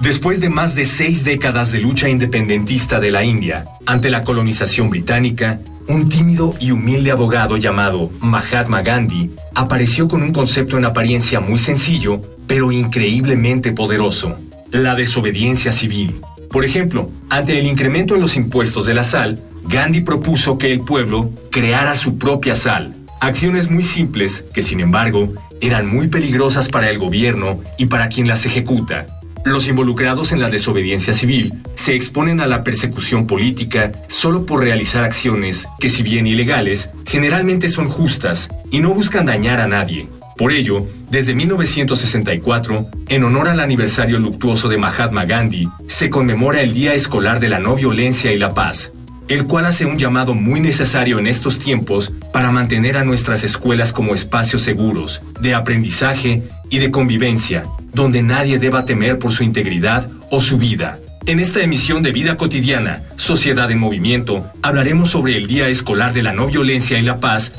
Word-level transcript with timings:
Después 0.00 0.40
de 0.40 0.48
más 0.48 0.74
de 0.74 0.86
seis 0.86 1.24
décadas 1.24 1.72
de 1.72 1.80
lucha 1.80 2.08
independentista 2.08 3.00
de 3.00 3.10
la 3.10 3.22
India 3.22 3.66
ante 3.84 4.08
la 4.08 4.24
colonización 4.24 4.88
británica, 4.88 5.60
un 5.88 6.08
tímido 6.08 6.54
y 6.58 6.70
humilde 6.70 7.10
abogado 7.10 7.58
llamado 7.58 8.10
Mahatma 8.20 8.80
Gandhi 8.80 9.30
apareció 9.54 10.08
con 10.08 10.22
un 10.22 10.32
concepto 10.32 10.78
en 10.78 10.86
apariencia 10.86 11.40
muy 11.40 11.58
sencillo, 11.58 12.22
pero 12.46 12.72
increíblemente 12.72 13.72
poderoso, 13.72 14.38
la 14.70 14.94
desobediencia 14.94 15.70
civil. 15.70 16.22
Por 16.50 16.64
ejemplo, 16.64 17.10
ante 17.28 17.58
el 17.58 17.66
incremento 17.66 18.14
en 18.14 18.22
los 18.22 18.36
impuestos 18.36 18.86
de 18.86 18.94
la 18.94 19.04
sal, 19.04 19.38
Gandhi 19.64 20.00
propuso 20.00 20.56
que 20.56 20.72
el 20.72 20.80
pueblo 20.80 21.30
creara 21.50 21.94
su 21.94 22.16
propia 22.16 22.54
sal, 22.54 22.94
acciones 23.20 23.70
muy 23.70 23.82
simples 23.82 24.46
que, 24.54 24.62
sin 24.62 24.80
embargo, 24.80 25.34
eran 25.60 25.86
muy 25.86 26.08
peligrosas 26.08 26.68
para 26.68 26.88
el 26.88 26.98
gobierno 26.98 27.60
y 27.76 27.84
para 27.84 28.08
quien 28.08 28.28
las 28.28 28.46
ejecuta. 28.46 29.06
Los 29.44 29.68
involucrados 29.68 30.32
en 30.32 30.40
la 30.40 30.50
desobediencia 30.50 31.14
civil 31.14 31.54
se 31.74 31.94
exponen 31.94 32.40
a 32.40 32.46
la 32.46 32.62
persecución 32.62 33.26
política 33.26 33.92
solo 34.08 34.44
por 34.44 34.62
realizar 34.62 35.02
acciones 35.02 35.66
que, 35.78 35.88
si 35.88 36.02
bien 36.02 36.26
ilegales, 36.26 36.90
generalmente 37.06 37.68
son 37.68 37.88
justas 37.88 38.50
y 38.70 38.80
no 38.80 38.92
buscan 38.92 39.26
dañar 39.26 39.60
a 39.60 39.66
nadie. 39.66 40.08
Por 40.36 40.52
ello, 40.52 40.86
desde 41.10 41.34
1964, 41.34 42.86
en 43.08 43.24
honor 43.24 43.48
al 43.48 43.60
aniversario 43.60 44.18
luctuoso 44.18 44.68
de 44.68 44.78
Mahatma 44.78 45.24
Gandhi, 45.24 45.68
se 45.86 46.08
conmemora 46.08 46.62
el 46.62 46.72
Día 46.72 46.94
Escolar 46.94 47.40
de 47.40 47.48
la 47.48 47.58
No 47.58 47.76
Violencia 47.76 48.32
y 48.32 48.38
la 48.38 48.54
Paz, 48.54 48.92
el 49.30 49.46
cual 49.46 49.64
hace 49.64 49.86
un 49.86 49.96
llamado 49.96 50.34
muy 50.34 50.58
necesario 50.58 51.20
en 51.20 51.28
estos 51.28 51.60
tiempos 51.60 52.12
para 52.32 52.50
mantener 52.50 52.96
a 52.96 53.04
nuestras 53.04 53.44
escuelas 53.44 53.92
como 53.92 54.12
espacios 54.12 54.62
seguros, 54.62 55.22
de 55.40 55.54
aprendizaje 55.54 56.42
y 56.68 56.78
de 56.78 56.90
convivencia, 56.90 57.64
donde 57.94 58.22
nadie 58.22 58.58
deba 58.58 58.84
temer 58.84 59.20
por 59.20 59.30
su 59.30 59.44
integridad 59.44 60.10
o 60.32 60.40
su 60.40 60.58
vida. 60.58 60.98
En 61.26 61.38
esta 61.38 61.62
emisión 61.62 62.02
de 62.02 62.10
Vida 62.10 62.36
Cotidiana, 62.36 63.04
Sociedad 63.14 63.70
en 63.70 63.78
Movimiento, 63.78 64.50
hablaremos 64.62 65.10
sobre 65.10 65.36
el 65.36 65.46
Día 65.46 65.68
Escolar 65.68 66.12
de 66.12 66.24
la 66.24 66.32
No 66.32 66.48
Violencia 66.48 66.98
y 66.98 67.02
la 67.02 67.20
Paz 67.20 67.52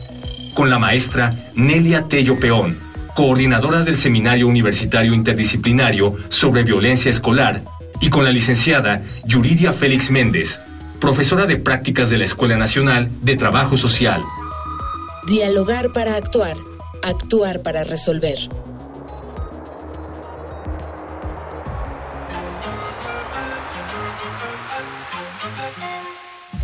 con 0.53 0.69
la 0.69 0.77
maestra 0.77 1.33
Nelia 1.55 2.09
Tello 2.09 2.37
Peón, 2.37 2.77
coordinadora 3.15 3.83
del 3.83 3.95
Seminario 3.95 4.45
Universitario 4.49 5.13
Interdisciplinario 5.13 6.15
sobre 6.27 6.63
Violencia 6.63 7.09
Escolar, 7.09 7.63
y 8.01 8.09
con 8.09 8.25
la 8.25 8.31
licenciada 8.31 9.03
Yuridia 9.25 9.71
Félix 9.71 10.11
Méndez, 10.11 10.59
profesora 11.01 11.47
de 11.47 11.57
prácticas 11.57 12.09
de 12.11 12.19
la 12.19 12.25
Escuela 12.25 12.55
Nacional 12.55 13.09
de 13.21 13.35
Trabajo 13.35 13.75
Social. 13.75 14.21
Dialogar 15.27 15.91
para 15.91 16.15
actuar, 16.15 16.55
actuar 17.01 17.63
para 17.63 17.83
resolver. 17.83 18.37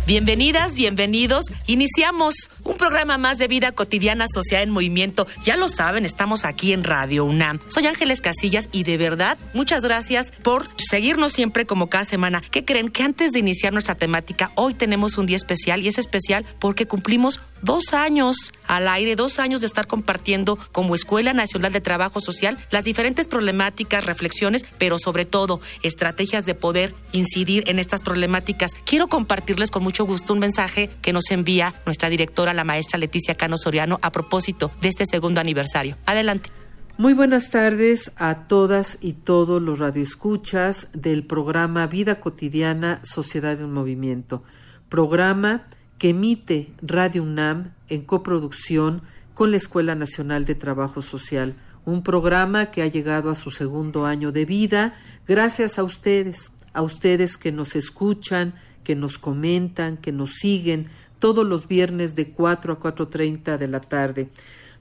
Bienvenidas, 0.08 0.74
bienvenidos. 0.74 1.44
Iniciamos 1.66 2.48
un 2.64 2.78
programa 2.78 3.18
más 3.18 3.36
de 3.36 3.46
vida 3.46 3.72
cotidiana 3.72 4.26
social 4.26 4.62
en 4.62 4.70
movimiento. 4.70 5.26
Ya 5.44 5.54
lo 5.58 5.68
saben, 5.68 6.06
estamos 6.06 6.46
aquí 6.46 6.72
en 6.72 6.82
Radio 6.82 7.26
UNAM. 7.26 7.58
Soy 7.68 7.86
Ángeles 7.86 8.22
Casillas 8.22 8.70
y 8.72 8.84
de 8.84 8.96
verdad, 8.96 9.36
muchas 9.52 9.82
gracias 9.82 10.30
por 10.30 10.66
seguirnos 10.78 11.32
siempre 11.32 11.66
como 11.66 11.90
cada 11.90 12.06
semana. 12.06 12.40
¿Qué 12.50 12.64
creen? 12.64 12.88
Que 12.88 13.02
antes 13.02 13.32
de 13.32 13.40
iniciar 13.40 13.74
nuestra 13.74 13.96
temática, 13.96 14.50
hoy 14.54 14.72
tenemos 14.72 15.18
un 15.18 15.26
día 15.26 15.36
especial 15.36 15.82
y 15.82 15.88
es 15.88 15.98
especial 15.98 16.46
porque 16.58 16.86
cumplimos 16.86 17.38
dos 17.60 17.92
años 17.92 18.54
al 18.66 18.88
aire, 18.88 19.14
dos 19.14 19.38
años 19.38 19.60
de 19.60 19.66
estar 19.66 19.86
compartiendo 19.86 20.56
como 20.72 20.94
Escuela 20.94 21.34
Nacional 21.34 21.70
de 21.70 21.82
Trabajo 21.82 22.20
Social 22.20 22.56
las 22.70 22.82
diferentes 22.82 23.26
problemáticas, 23.26 24.06
reflexiones, 24.06 24.64
pero 24.78 24.98
sobre 24.98 25.26
todo 25.26 25.60
estrategias 25.82 26.46
de 26.46 26.54
poder 26.54 26.94
incidir 27.12 27.68
en 27.68 27.78
estas 27.78 28.00
problemáticas. 28.00 28.72
Quiero 28.86 29.08
compartirles 29.08 29.70
con 29.70 29.82
mucho 29.82 29.97
gusto 30.04 30.32
un 30.32 30.38
mensaje 30.38 30.90
que 31.02 31.12
nos 31.12 31.30
envía 31.30 31.74
nuestra 31.86 32.08
directora, 32.08 32.54
la 32.54 32.64
maestra 32.64 32.98
Leticia 32.98 33.34
Cano 33.34 33.56
Soriano, 33.56 33.98
a 34.02 34.12
propósito 34.12 34.70
de 34.80 34.88
este 34.88 35.04
segundo 35.04 35.40
aniversario. 35.40 35.96
Adelante. 36.06 36.50
Muy 36.98 37.14
buenas 37.14 37.50
tardes 37.50 38.10
a 38.16 38.48
todas 38.48 38.98
y 39.00 39.12
todos 39.12 39.62
los 39.62 39.78
radioescuchas 39.78 40.88
del 40.92 41.24
programa 41.24 41.86
Vida 41.86 42.18
Cotidiana 42.18 43.00
Sociedad 43.04 43.60
en 43.60 43.72
Movimiento, 43.72 44.42
programa 44.88 45.68
que 45.98 46.08
emite 46.08 46.72
Radio 46.82 47.22
UNAM 47.22 47.72
en 47.88 48.02
coproducción 48.02 49.02
con 49.34 49.52
la 49.52 49.58
Escuela 49.58 49.94
Nacional 49.94 50.44
de 50.44 50.56
Trabajo 50.56 51.00
Social, 51.00 51.54
un 51.84 52.02
programa 52.02 52.72
que 52.72 52.82
ha 52.82 52.88
llegado 52.88 53.30
a 53.30 53.36
su 53.36 53.52
segundo 53.52 54.04
año 54.04 54.32
de 54.32 54.44
vida 54.44 54.96
gracias 55.26 55.78
a 55.78 55.84
ustedes, 55.84 56.50
a 56.72 56.82
ustedes 56.82 57.36
que 57.36 57.52
nos 57.52 57.76
escuchan, 57.76 58.54
que 58.88 58.96
nos 58.96 59.18
comentan, 59.18 59.98
que 59.98 60.12
nos 60.12 60.36
siguen 60.36 60.86
todos 61.18 61.46
los 61.46 61.68
viernes 61.68 62.14
de 62.14 62.30
4 62.30 62.72
a 62.72 62.80
4.30 62.80 63.58
de 63.58 63.68
la 63.68 63.80
tarde. 63.80 64.30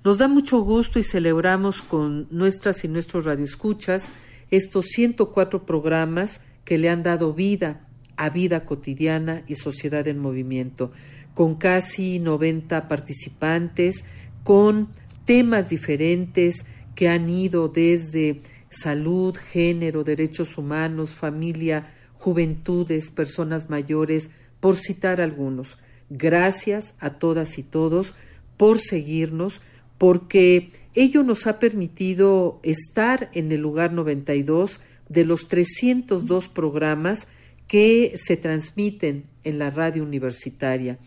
Nos 0.06 0.19
da 0.19 0.29
mucho 0.29 0.62
gusto 0.62 0.97
y 0.97 1.03
celebramos 1.03 1.81
con 1.81 2.25
nuestras 2.31 2.85
y 2.85 2.88
nuestros 2.88 3.25
radioescuchas 3.25 4.07
estos 4.50 4.85
104 4.85 5.66
programas 5.66 6.40
que 6.63 6.78
le 6.78 6.90
han 6.90 7.03
dado 7.03 7.34
vida 7.34 7.85
a 8.16 8.29
vida 8.29 8.63
cotidiana 8.63 9.44
y 9.45 9.56
sociedad 9.56 10.07
en 10.07 10.19
movimiento, 10.19 10.94
con 11.34 11.56
casi 11.56 12.19
90 12.19 12.88
participantes, 12.88 14.06
con 14.45 14.88
temas 15.25 15.68
diferentes 15.68 16.66
que 16.95 17.09
han 17.09 17.29
ido 17.29 17.68
desde 17.68 18.39
salud, 18.69 19.35
género, 19.35 20.06
derechos 20.06 20.57
humanos, 20.57 21.09
familia, 21.09 21.91
juventudes, 22.19 23.11
personas 23.11 23.69
mayores, 23.69 24.29
por 24.59 24.75
citar 24.75 25.22
algunos. 25.22 25.78
Gracias 26.09 26.94
a 27.00 27.11
todas 27.11 27.57
y 27.57 27.63
todos 27.63 28.16
por 28.57 28.79
seguirnos, 28.79 29.61
porque 29.97 30.72
ello 30.94 31.23
nos 31.23 31.47
ha 31.47 31.59
permitido 31.59 32.59
estar 32.63 33.29
en 33.33 33.51
el 33.51 33.61
lugar 33.61 33.94
92 33.94 34.79
de 35.09 35.25
los 35.25 35.47
302 35.47 36.50
programas 36.50 37.27
que 37.67 38.13
se 38.16 38.38
transmiten 38.38 39.23
en 39.44 39.59
la 39.59 39.69
radio 39.69 40.03
universitaria. 40.03 40.97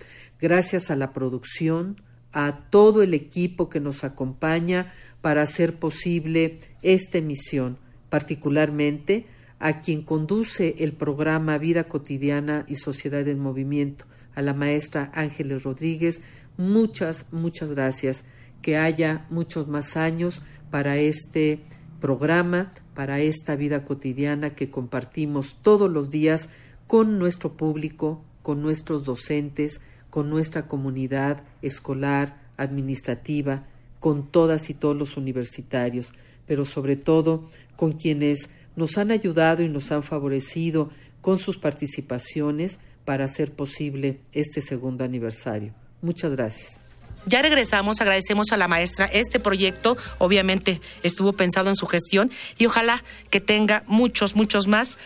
Gracias 0.40 0.90
a 0.90 0.96
la 0.96 1.12
producción, 1.12 1.96
a 2.32 2.68
todo 2.70 3.02
el 3.02 3.14
equipo 3.14 3.68
que 3.68 3.80
nos 3.80 4.04
acompaña 4.04 4.92
para 5.20 5.42
hacer 5.42 5.78
posible 5.78 6.58
esta 6.82 7.18
emisión, 7.18 7.78
particularmente 8.08 9.26
a 9.60 9.82
quien 9.82 10.02
conduce 10.02 10.74
el 10.78 10.94
programa 10.94 11.58
Vida 11.58 11.84
Cotidiana 11.84 12.64
y 12.66 12.76
Sociedad 12.76 13.28
en 13.28 13.38
Movimiento, 13.38 14.06
a 14.34 14.42
la 14.42 14.54
maestra 14.54 15.12
Ángeles 15.14 15.62
Rodríguez. 15.62 16.22
Muchas, 16.56 17.26
muchas 17.30 17.70
gracias. 17.70 18.24
Que 18.62 18.78
haya 18.78 19.26
muchos 19.30 19.68
más 19.68 19.96
años 19.96 20.42
para 20.70 20.96
este 20.96 21.60
programa, 22.00 22.72
para 22.94 23.20
esta 23.20 23.54
vida 23.54 23.84
cotidiana 23.84 24.54
que 24.54 24.70
compartimos 24.70 25.58
todos 25.62 25.90
los 25.90 26.10
días 26.10 26.48
con 26.86 27.18
nuestro 27.18 27.52
público, 27.56 28.24
con 28.42 28.62
nuestros 28.62 29.04
docentes, 29.04 29.82
con 30.08 30.30
nuestra 30.30 30.66
comunidad 30.66 31.44
escolar, 31.60 32.40
administrativa, 32.56 33.66
con 34.00 34.26
todas 34.26 34.70
y 34.70 34.74
todos 34.74 34.96
los 34.96 35.16
universitarios, 35.18 36.12
pero 36.46 36.64
sobre 36.64 36.96
todo 36.96 37.48
con 37.76 37.92
quienes 37.92 38.50
nos 38.80 38.96
han 38.96 39.10
ayudado 39.10 39.62
y 39.62 39.68
nos 39.68 39.92
han 39.92 40.02
favorecido 40.02 40.90
con 41.20 41.38
sus 41.38 41.58
participaciones 41.58 42.80
para 43.04 43.26
hacer 43.26 43.52
posible 43.52 44.20
este 44.32 44.62
segundo 44.62 45.04
aniversario. 45.04 45.74
Muchas 46.00 46.32
gracias. 46.32 46.80
Ya 47.26 47.42
regresamos, 47.42 48.00
agradecemos 48.00 48.52
a 48.52 48.56
la 48.56 48.68
maestra. 48.68 49.04
Este 49.04 49.38
proyecto 49.38 49.98
obviamente 50.16 50.80
estuvo 51.02 51.34
pensado 51.34 51.68
en 51.68 51.76
su 51.76 51.86
gestión 51.86 52.30
y 52.56 52.64
ojalá 52.64 53.04
que 53.28 53.40
tenga 53.40 53.84
muchos, 53.86 54.34
muchos 54.34 54.66
más. 54.66 54.96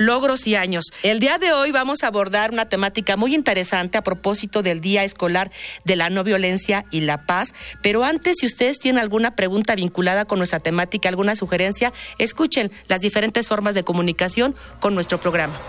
Logros 0.00 0.46
y 0.46 0.54
años. 0.54 0.86
El 1.02 1.20
día 1.20 1.36
de 1.36 1.52
hoy 1.52 1.72
vamos 1.72 2.02
a 2.02 2.06
abordar 2.06 2.52
una 2.52 2.68
temática 2.68 3.18
muy 3.18 3.34
interesante 3.34 3.98
a 3.98 4.02
propósito 4.02 4.62
del 4.62 4.80
Día 4.80 5.04
Escolar 5.04 5.50
de 5.84 5.94
la 5.94 6.08
No 6.08 6.24
Violencia 6.24 6.86
y 6.90 7.02
la 7.02 7.26
Paz. 7.26 7.52
Pero 7.82 8.02
antes, 8.02 8.38
si 8.40 8.46
ustedes 8.46 8.78
tienen 8.78 8.98
alguna 8.98 9.36
pregunta 9.36 9.74
vinculada 9.74 10.24
con 10.24 10.38
nuestra 10.38 10.58
temática, 10.58 11.10
alguna 11.10 11.36
sugerencia, 11.36 11.92
escuchen 12.18 12.72
las 12.88 13.02
diferentes 13.02 13.46
formas 13.46 13.74
de 13.74 13.84
comunicación 13.84 14.54
con 14.80 14.94
nuestro 14.94 15.20
programa. 15.20 15.60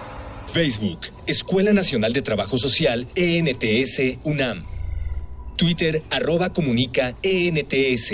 Facebook, 0.47 0.99
Escuela 1.27 1.73
Nacional 1.73 2.13
de 2.13 2.21
Trabajo 2.21 2.57
Social, 2.57 3.07
ENTS, 3.15 4.17
UNAM. 4.23 4.63
Twitter, 5.57 6.03
arroba 6.09 6.53
comunica, 6.53 7.15
ENTS. 7.21 8.13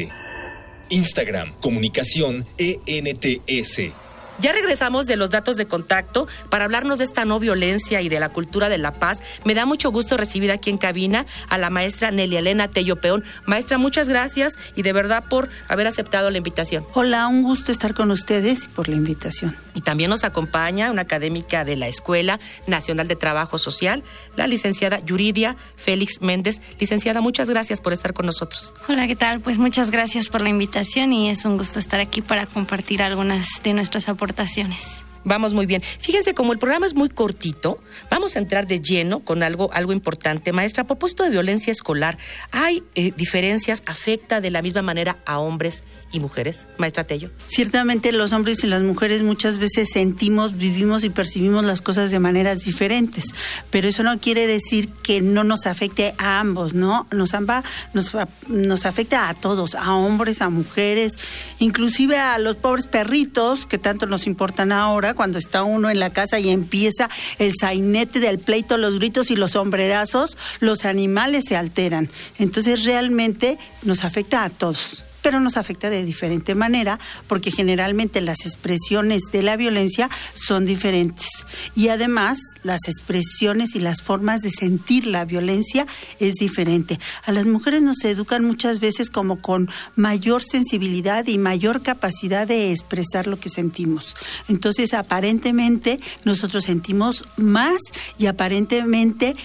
Instagram, 0.89 1.53
comunicación, 1.61 2.43
ENTS. 2.57 4.06
Ya 4.39 4.53
regresamos 4.53 5.07
de 5.07 5.15
los 5.15 5.31
datos 5.31 5.55
de 5.55 5.65
contacto 5.65 6.27
para 6.49 6.65
hablarnos 6.65 6.99
de 6.99 7.05
esta 7.05 7.25
no 7.25 7.39
violencia 7.39 8.01
y 8.03 8.09
de 8.09 8.19
la 8.19 8.29
cultura 8.29 8.69
de 8.69 8.77
la 8.77 8.91
paz. 8.91 9.23
Me 9.45 9.55
da 9.55 9.65
mucho 9.65 9.91
gusto 9.91 10.15
recibir 10.15 10.51
aquí 10.51 10.69
en 10.69 10.77
cabina 10.77 11.25
a 11.49 11.57
la 11.57 11.71
maestra 11.71 12.11
Nelly 12.11 12.37
Elena 12.37 12.67
Tello 12.67 12.97
Peón. 12.97 13.23
Maestra, 13.45 13.79
muchas 13.79 14.07
gracias 14.09 14.53
y 14.75 14.83
de 14.83 14.93
verdad 14.93 15.23
por 15.27 15.49
haber 15.67 15.87
aceptado 15.87 16.29
la 16.29 16.37
invitación. 16.37 16.85
Hola, 16.93 17.27
un 17.27 17.41
gusto 17.41 17.71
estar 17.71 17.95
con 17.95 18.11
ustedes 18.11 18.65
y 18.65 18.67
por 18.67 18.89
la 18.89 18.95
invitación. 18.95 19.57
Y 19.73 19.81
también 19.81 20.11
nos 20.11 20.23
acompaña 20.23 20.91
una 20.91 21.01
académica 21.03 21.65
de 21.65 21.75
la 21.75 21.87
Escuela 21.87 22.39
Nacional 22.67 23.07
de 23.07 23.15
Trabajo 23.15 23.57
Social, 23.57 24.03
la 24.35 24.45
licenciada 24.45 24.99
Yuridia 24.99 25.55
Félix 25.77 26.21
Méndez. 26.21 26.61
Licenciada, 26.79 27.21
muchas 27.21 27.49
gracias 27.49 27.81
por 27.81 27.91
estar 27.91 28.13
con 28.13 28.27
nosotros. 28.27 28.73
Hola, 28.87 29.07
¿qué 29.07 29.15
tal? 29.15 29.39
Pues 29.39 29.57
muchas 29.57 29.89
gracias 29.89 30.27
por 30.27 30.41
la 30.41 30.49
invitación 30.49 31.11
y 31.11 31.31
es 31.31 31.43
un 31.43 31.57
gusto 31.57 31.79
estar 31.79 31.99
aquí 31.99 32.21
para 32.21 32.45
compartir 32.45 33.01
algunas 33.01 33.47
de 33.63 33.73
nuestras 33.73 34.07
aportaciones 34.09 34.26
aportaciones. 34.27 35.06
Vamos 35.27 35.53
muy 35.53 35.65
bien. 35.65 35.81
Fíjense, 35.81 36.33
como 36.33 36.53
el 36.53 36.57
programa 36.57 36.85
es 36.85 36.95
muy 36.95 37.09
cortito, 37.09 37.83
vamos 38.09 38.37
a 38.37 38.39
entrar 38.39 38.65
de 38.65 38.79
lleno 38.79 39.19
con 39.19 39.43
algo, 39.43 39.69
algo 39.73 39.91
importante. 39.91 40.53
Maestra, 40.53 40.83
a 40.83 40.87
propósito 40.87 41.23
de 41.23 41.31
violencia 41.31 41.69
escolar, 41.69 42.17
¿hay 42.51 42.81
eh, 42.95 43.11
diferencias? 43.11 43.83
¿Afecta 43.87 44.39
de 44.39 44.51
la 44.51 44.61
misma 44.61 44.83
manera 44.83 45.17
a 45.25 45.39
hombres 45.39 45.83
y 46.13 46.21
mujeres? 46.21 46.65
Maestra 46.77 47.03
Tello. 47.03 47.29
Ciertamente 47.45 48.13
los 48.13 48.31
hombres 48.31 48.63
y 48.63 48.67
las 48.67 48.81
mujeres 48.83 49.21
muchas 49.21 49.57
veces 49.57 49.89
sentimos, 49.91 50.57
vivimos 50.57 51.03
y 51.03 51.09
percibimos 51.09 51.65
las 51.65 51.81
cosas 51.81 52.09
de 52.09 52.19
maneras 52.19 52.63
diferentes, 52.63 53.25
pero 53.69 53.89
eso 53.89 54.03
no 54.03 54.21
quiere 54.21 54.47
decir 54.47 54.87
que 55.03 55.19
no 55.19 55.43
nos 55.43 55.65
afecte 55.65 56.15
a 56.19 56.39
ambos, 56.39 56.73
¿no? 56.73 57.05
Nos, 57.11 57.33
amba, 57.33 57.65
nos, 57.93 58.15
nos 58.47 58.85
afecta 58.85 59.27
a 59.27 59.33
todos, 59.33 59.75
a 59.75 59.93
hombres, 59.93 60.41
a 60.41 60.47
mujeres, 60.49 61.17
inclusive 61.59 62.17
a 62.17 62.37
los 62.37 62.55
pobres 62.55 62.87
perritos 62.87 63.65
que 63.65 63.77
tanto 63.77 64.05
nos 64.05 64.25
importan 64.25 64.71
ahora 64.71 65.16
cuando 65.17 65.37
está 65.37 65.63
uno 65.63 65.89
en 65.89 65.99
la 65.99 66.11
casa 66.11 66.39
y 66.39 66.49
empieza 66.49 67.09
el 67.39 67.53
sainete 67.59 68.21
del 68.21 68.39
pleito, 68.39 68.77
los 68.77 68.99
gritos 68.99 69.31
y 69.31 69.35
los 69.35 69.51
sombrerazos, 69.51 70.37
los 70.61 70.85
animales 70.85 71.45
se 71.47 71.57
alteran. 71.57 72.09
Entonces 72.39 72.85
realmente 72.85 73.57
nos 73.83 74.05
afecta 74.05 74.45
a 74.45 74.49
todos 74.49 75.03
pero 75.27 75.41
nos 75.41 75.57
afecta 75.57 75.89
de 75.89 76.05
diferente 76.05 76.55
manera 76.55 77.01
porque 77.27 77.51
generalmente 77.51 78.21
las 78.21 78.45
expresiones 78.45 79.23
de 79.29 79.43
la 79.43 79.57
violencia 79.57 80.09
son 80.35 80.65
diferentes 80.65 81.27
y 81.75 81.89
además 81.89 82.39
las 82.63 82.87
expresiones 82.87 83.75
y 83.75 83.81
las 83.81 84.01
formas 84.01 84.39
de 84.39 84.51
sentir 84.51 85.05
la 85.05 85.25
violencia 85.25 85.85
es 86.21 86.35
diferente. 86.35 86.97
A 87.25 87.33
las 87.33 87.45
mujeres 87.45 87.81
nos 87.81 88.01
educan 88.05 88.45
muchas 88.45 88.79
veces 88.79 89.09
como 89.09 89.41
con 89.41 89.69
mayor 89.97 90.43
sensibilidad 90.43 91.27
y 91.27 91.37
mayor 91.37 91.81
capacidad 91.81 92.47
de 92.47 92.71
expresar 92.71 93.27
lo 93.27 93.37
que 93.37 93.49
sentimos. 93.49 94.15
Entonces 94.47 94.93
aparentemente 94.93 95.99
nosotros 96.23 96.63
sentimos 96.63 97.25
más 97.35 97.79
y 98.17 98.27
aparentemente 98.27 99.35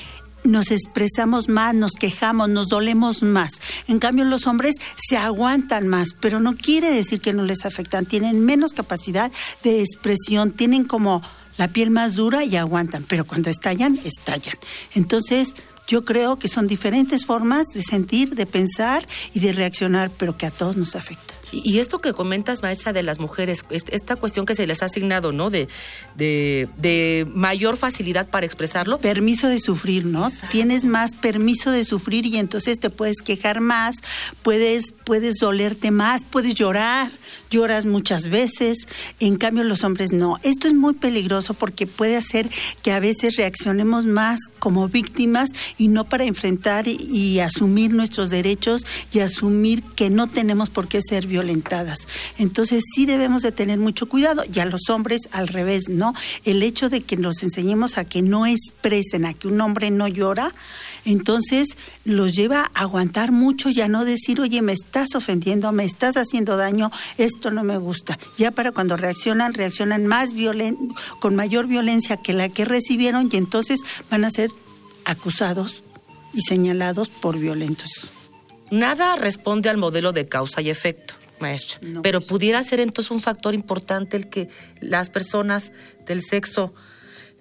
nos 0.44 0.70
expresamos 0.70 1.48
más, 1.48 1.74
nos 1.74 1.92
quejamos, 1.92 2.48
nos 2.48 2.68
dolemos 2.68 3.22
más. 3.22 3.60
En 3.88 3.98
cambio, 3.98 4.24
los 4.24 4.46
hombres 4.46 4.76
se 4.96 5.16
aguantan 5.16 5.88
más, 5.88 6.08
pero 6.18 6.40
no 6.40 6.56
quiere 6.56 6.90
decir 6.90 7.20
que 7.20 7.32
no 7.32 7.44
les 7.44 7.64
afectan. 7.64 8.06
Tienen 8.06 8.44
menos 8.44 8.72
capacidad 8.72 9.30
de 9.62 9.80
expresión, 9.80 10.52
tienen 10.52 10.84
como 10.84 11.22
la 11.58 11.68
piel 11.68 11.90
más 11.90 12.14
dura 12.14 12.44
y 12.44 12.56
aguantan, 12.56 13.04
pero 13.06 13.24
cuando 13.24 13.50
estallan, 13.50 13.98
estallan. 14.04 14.56
Entonces, 14.94 15.54
yo 15.92 16.06
creo 16.06 16.38
que 16.38 16.48
son 16.48 16.66
diferentes 16.66 17.26
formas 17.26 17.66
de 17.66 17.82
sentir, 17.82 18.34
de 18.34 18.46
pensar 18.46 19.06
y 19.34 19.40
de 19.40 19.52
reaccionar, 19.52 20.10
pero 20.16 20.38
que 20.38 20.46
a 20.46 20.50
todos 20.50 20.74
nos 20.74 20.96
afecta. 20.96 21.34
Y 21.52 21.80
esto 21.80 21.98
que 21.98 22.14
comentas, 22.14 22.62
maestra, 22.62 22.94
de 22.94 23.02
las 23.02 23.20
mujeres, 23.20 23.64
esta 23.68 24.16
cuestión 24.16 24.46
que 24.46 24.54
se 24.54 24.66
les 24.66 24.82
ha 24.82 24.86
asignado, 24.86 25.32
¿no? 25.32 25.50
De, 25.50 25.68
de, 26.16 27.26
mayor 27.34 27.76
facilidad 27.76 28.26
para 28.28 28.46
expresarlo. 28.46 28.98
Permiso 28.98 29.48
de 29.48 29.58
sufrir, 29.58 30.06
¿no? 30.06 30.30
Tienes 30.50 30.84
más 30.84 31.14
permiso 31.14 31.70
de 31.70 31.84
sufrir 31.84 32.24
y 32.24 32.38
entonces 32.38 32.80
te 32.80 32.88
puedes 32.88 33.18
quejar 33.18 33.60
más, 33.60 33.96
puedes, 34.42 34.94
puedes 35.04 35.34
dolerte 35.36 35.90
más, 35.90 36.24
puedes 36.24 36.54
llorar, 36.54 37.10
lloras 37.50 37.84
muchas 37.84 38.28
veces. 38.28 38.86
En 39.20 39.36
cambio, 39.36 39.62
los 39.64 39.84
hombres 39.84 40.12
no. 40.12 40.38
Esto 40.42 40.68
es 40.68 40.74
muy 40.74 40.94
peligroso 40.94 41.52
porque 41.52 41.86
puede 41.86 42.16
hacer 42.16 42.48
que 42.82 42.92
a 42.92 43.00
veces 43.00 43.36
reaccionemos 43.36 44.06
más 44.06 44.40
como 44.58 44.88
víctimas 44.88 45.50
y 45.76 45.81
no 45.88 46.04
para 46.04 46.24
enfrentar 46.24 46.88
y, 46.88 46.96
y 46.96 47.40
asumir 47.40 47.92
nuestros 47.92 48.30
derechos 48.30 48.86
y 49.12 49.20
asumir 49.20 49.82
que 49.82 50.10
no 50.10 50.28
tenemos 50.28 50.70
por 50.70 50.88
qué 50.88 51.00
ser 51.00 51.26
violentadas. 51.26 52.06
Entonces 52.38 52.84
sí 52.94 53.06
debemos 53.06 53.42
de 53.42 53.52
tener 53.52 53.78
mucho 53.78 54.08
cuidado 54.08 54.42
y 54.52 54.60
a 54.60 54.64
los 54.64 54.88
hombres 54.88 55.28
al 55.32 55.48
revés, 55.48 55.88
¿no? 55.88 56.14
El 56.44 56.62
hecho 56.62 56.88
de 56.88 57.00
que 57.00 57.16
nos 57.16 57.42
enseñemos 57.42 57.98
a 57.98 58.04
que 58.04 58.22
no 58.22 58.46
expresen, 58.46 59.24
a 59.24 59.34
que 59.34 59.48
un 59.48 59.60
hombre 59.60 59.90
no 59.90 60.08
llora, 60.08 60.54
entonces 61.04 61.76
los 62.04 62.34
lleva 62.34 62.70
a 62.74 62.82
aguantar 62.82 63.32
mucho 63.32 63.70
y 63.70 63.80
a 63.80 63.88
no 63.88 64.04
decir, 64.04 64.40
oye, 64.40 64.62
me 64.62 64.72
estás 64.72 65.14
ofendiendo, 65.14 65.72
me 65.72 65.84
estás 65.84 66.16
haciendo 66.16 66.56
daño, 66.56 66.90
esto 67.18 67.50
no 67.50 67.64
me 67.64 67.78
gusta. 67.78 68.18
Ya 68.38 68.50
para 68.50 68.72
cuando 68.72 68.96
reaccionan, 68.96 69.54
reaccionan 69.54 70.06
más 70.06 70.32
violen 70.32 70.76
con 71.20 71.34
mayor 71.34 71.66
violencia 71.66 72.16
que 72.16 72.32
la 72.32 72.48
que 72.48 72.64
recibieron 72.64 73.28
y 73.32 73.36
entonces 73.36 73.80
van 74.10 74.24
a 74.24 74.30
ser 74.30 74.50
acusados 75.04 75.82
y 76.32 76.42
señalados 76.42 77.08
por 77.08 77.38
violentos. 77.38 77.90
Nada 78.70 79.16
responde 79.16 79.68
al 79.68 79.76
modelo 79.76 80.12
de 80.12 80.28
causa 80.28 80.62
y 80.62 80.70
efecto 80.70 81.14
maestra. 81.42 81.80
Pero 82.02 82.20
pues. 82.20 82.28
pudiera 82.28 82.62
ser 82.62 82.80
entonces 82.80 83.10
un 83.10 83.20
factor 83.20 83.52
importante 83.54 84.16
el 84.16 84.30
que 84.30 84.48
las 84.80 85.10
personas 85.10 85.72
del 86.06 86.22
sexo, 86.22 86.72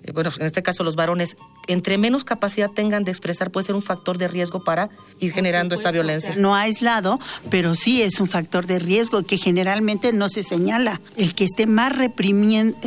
eh, 0.04 0.12
bueno, 0.12 0.32
en 0.40 0.46
este 0.46 0.64
caso 0.64 0.84
los 0.84 0.98
varones, 0.98 1.38
entre 1.68 1.98
menos 1.98 2.24
capacidad 2.24 2.70
tengan 2.70 3.04
de 3.04 3.12
expresar, 3.12 3.52
puede 3.52 3.68
ser 3.68 3.76
un 3.76 3.82
factor 3.82 4.18
de 4.18 4.28
riesgo 4.28 4.64
para 4.64 4.90
ir 5.20 5.32
generando 5.32 5.76
esta 5.76 5.92
violencia. 5.92 6.36
no 6.36 6.56
aislado, 6.56 7.20
pero 7.50 7.76
sí 7.76 8.02
es 8.02 8.20
un 8.20 8.28
factor 8.28 8.66
de 8.66 8.80
riesgo 8.80 9.24
que 9.24 9.38
generalmente 9.38 10.14
no 10.14 10.30
se 10.30 10.44
señala. 10.44 11.02
El 11.18 11.36
que 11.36 11.44
esté 11.44 11.66
más, 11.68 11.94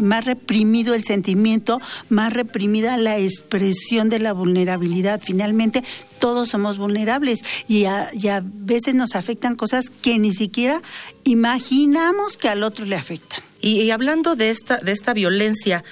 más 0.02 0.24
reprimido 0.24 0.94
el 0.94 1.04
sentimiento, 1.04 1.80
más 2.08 2.32
reprimida 2.32 2.96
la 2.96 3.18
expresión 3.18 4.08
de 4.08 4.18
la 4.18 4.32
vulnerabilidad. 4.32 5.20
Finalmente, 5.22 5.84
todos 6.18 6.48
somos 6.50 6.78
vulnerables 6.78 7.44
y 7.68 7.84
a, 7.84 8.10
y 8.12 8.28
a 8.28 8.42
veces 8.42 8.94
nos 8.94 9.14
afectan 9.14 9.56
cosas 9.56 9.90
que 9.90 10.18
ni 10.18 10.32
siquiera 10.32 10.82
imaginamos 11.24 12.36
que 12.36 12.48
al 12.48 12.62
otro 12.62 12.84
le 12.84 12.96
afectan. 12.96 13.40
Y, 13.60 13.80
y 13.80 13.90
hablando 13.90 14.36
de 14.36 14.50
esta, 14.50 14.76
de 14.78 14.92
esta 14.92 15.14
violencia, 15.14 15.82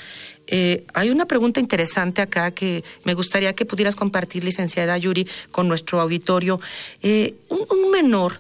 eh, 0.55 0.85
hay 0.93 1.09
una 1.09 1.25
pregunta 1.25 1.61
interesante 1.61 2.21
acá 2.21 2.51
que 2.51 2.85
me 3.05 3.15
gustaría 3.15 3.55
que 3.55 3.65
pudieras 3.65 3.97
compartir, 3.97 4.45
licenciada 4.45 4.99
Yuri, 4.99 5.27
con 5.51 5.67
nuestro 5.67 5.99
auditorio. 5.99 6.61
Eh, 7.03 7.35
un 7.49 7.91
menor, 7.91 8.35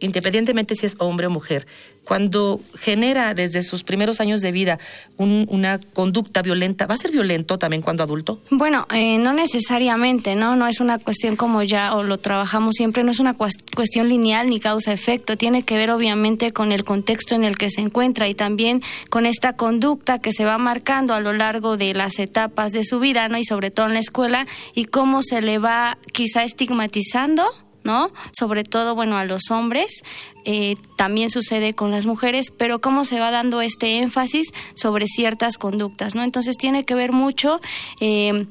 independientemente 0.00 0.74
si 0.74 0.86
es 0.86 0.96
hombre 0.98 1.26
o 1.26 1.30
mujer, 1.30 1.66
cuando 2.06 2.60
genera 2.78 3.34
desde 3.34 3.62
sus 3.64 3.82
primeros 3.82 4.20
años 4.20 4.40
de 4.40 4.52
vida 4.52 4.78
una 5.16 5.78
conducta 5.92 6.40
violenta, 6.40 6.86
¿va 6.86 6.94
a 6.94 6.98
ser 6.98 7.10
violento 7.10 7.58
también 7.58 7.82
cuando 7.82 8.04
adulto? 8.04 8.40
Bueno, 8.50 8.86
eh, 8.90 9.18
no 9.18 9.32
necesariamente, 9.32 10.36
¿no? 10.36 10.54
No 10.54 10.68
es 10.68 10.78
una 10.78 10.98
cuestión 10.98 11.34
como 11.34 11.62
ya 11.64 11.94
o 11.96 12.04
lo 12.04 12.18
trabajamos 12.18 12.76
siempre, 12.76 13.02
no 13.02 13.10
es 13.10 13.18
una 13.18 13.34
cuestión 13.34 14.08
lineal 14.08 14.48
ni 14.48 14.60
causa-efecto, 14.60 15.36
tiene 15.36 15.64
que 15.64 15.76
ver 15.76 15.90
obviamente 15.90 16.52
con 16.52 16.70
el 16.70 16.84
contexto 16.84 17.34
en 17.34 17.44
el 17.44 17.58
que 17.58 17.70
se 17.70 17.80
encuentra 17.80 18.28
y 18.28 18.34
también 18.34 18.82
con 19.10 19.26
esta 19.26 19.54
conducta 19.54 20.20
que 20.20 20.30
se 20.32 20.44
va 20.44 20.58
marcando 20.58 21.12
a 21.12 21.20
lo 21.20 21.32
largo 21.32 21.76
de 21.76 21.92
las 21.92 22.20
etapas 22.20 22.70
de 22.70 22.84
su 22.84 23.00
vida, 23.00 23.28
¿no? 23.28 23.36
Y 23.36 23.44
sobre 23.44 23.72
todo 23.72 23.86
en 23.86 23.94
la 23.94 24.00
escuela 24.00 24.46
y 24.74 24.84
cómo 24.84 25.22
se 25.22 25.42
le 25.42 25.58
va 25.58 25.98
quizá 26.12 26.44
estigmatizando 26.44 27.44
¿no? 27.86 28.10
Sobre 28.38 28.64
todo, 28.64 28.94
bueno, 28.94 29.16
a 29.16 29.24
los 29.24 29.50
hombres, 29.50 30.02
eh, 30.44 30.74
también 30.96 31.30
sucede 31.30 31.74
con 31.74 31.90
las 31.90 32.04
mujeres, 32.04 32.52
pero 32.56 32.80
cómo 32.80 33.06
se 33.06 33.18
va 33.18 33.30
dando 33.30 33.62
este 33.62 33.98
énfasis 33.98 34.48
sobre 34.74 35.06
ciertas 35.06 35.56
conductas, 35.56 36.14
¿no? 36.14 36.22
Entonces 36.22 36.56
tiene 36.58 36.84
que 36.84 36.94
ver 36.94 37.12
mucho 37.12 37.60
eh, 38.00 38.46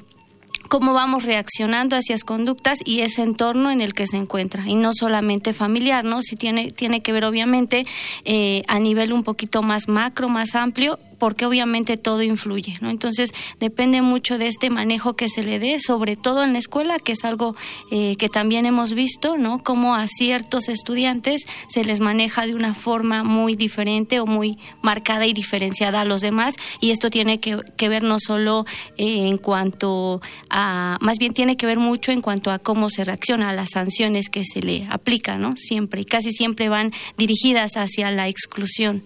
cómo 0.68 0.94
vamos 0.94 1.24
reaccionando 1.24 1.96
hacia 1.96 2.14
las 2.14 2.24
conductas 2.24 2.78
y 2.84 3.00
ese 3.00 3.22
entorno 3.22 3.70
en 3.70 3.80
el 3.80 3.94
que 3.94 4.06
se 4.06 4.16
encuentra 4.16 4.64
y 4.66 4.74
no 4.74 4.92
solamente 4.92 5.52
familiar 5.52 6.04
no 6.04 6.22
si 6.22 6.34
tiene 6.36 6.70
tiene 6.70 7.02
que 7.02 7.12
ver 7.12 7.24
obviamente 7.24 7.86
eh, 8.24 8.62
a 8.66 8.78
nivel 8.78 9.12
un 9.12 9.22
poquito 9.22 9.62
más 9.62 9.88
macro 9.88 10.28
más 10.28 10.54
amplio 10.54 10.98
porque 11.18 11.46
obviamente 11.46 11.96
todo 11.96 12.22
influye, 12.22 12.76
¿no? 12.80 12.90
Entonces 12.90 13.32
depende 13.60 14.02
mucho 14.02 14.38
de 14.38 14.46
este 14.46 14.70
manejo 14.70 15.16
que 15.16 15.28
se 15.28 15.42
le 15.42 15.58
dé, 15.58 15.78
sobre 15.80 16.16
todo 16.16 16.42
en 16.42 16.52
la 16.52 16.58
escuela, 16.58 16.98
que 16.98 17.12
es 17.12 17.24
algo 17.24 17.56
eh, 17.90 18.16
que 18.16 18.28
también 18.28 18.66
hemos 18.66 18.92
visto, 18.92 19.36
¿no? 19.36 19.62
Como 19.62 19.94
a 19.94 20.06
ciertos 20.06 20.68
estudiantes 20.68 21.46
se 21.68 21.84
les 21.84 22.00
maneja 22.00 22.46
de 22.46 22.54
una 22.54 22.74
forma 22.74 23.22
muy 23.22 23.54
diferente 23.54 24.20
o 24.20 24.26
muy 24.26 24.58
marcada 24.82 25.26
y 25.26 25.32
diferenciada 25.32 26.00
a 26.00 26.04
los 26.04 26.20
demás, 26.20 26.54
y 26.80 26.90
esto 26.90 27.10
tiene 27.10 27.40
que, 27.40 27.56
ver 27.88 28.02
no 28.02 28.18
solo 28.18 28.64
eh, 28.96 29.28
en 29.28 29.38
cuanto 29.38 30.20
a, 30.50 30.98
más 31.00 31.18
bien 31.18 31.32
tiene 31.32 31.56
que 31.56 31.66
ver 31.66 31.78
mucho 31.78 32.10
en 32.10 32.20
cuanto 32.20 32.50
a 32.50 32.58
cómo 32.58 32.90
se 32.90 33.04
reacciona 33.04 33.50
a 33.50 33.52
las 33.52 33.70
sanciones 33.70 34.28
que 34.28 34.44
se 34.44 34.60
le 34.60 34.86
aplican, 34.90 35.40
¿no? 35.40 35.56
Siempre, 35.56 36.00
y 36.00 36.04
casi 36.04 36.32
siempre 36.32 36.68
van 36.68 36.92
dirigidas 37.16 37.76
hacia 37.76 38.10
la 38.10 38.28
exclusión. 38.28 39.02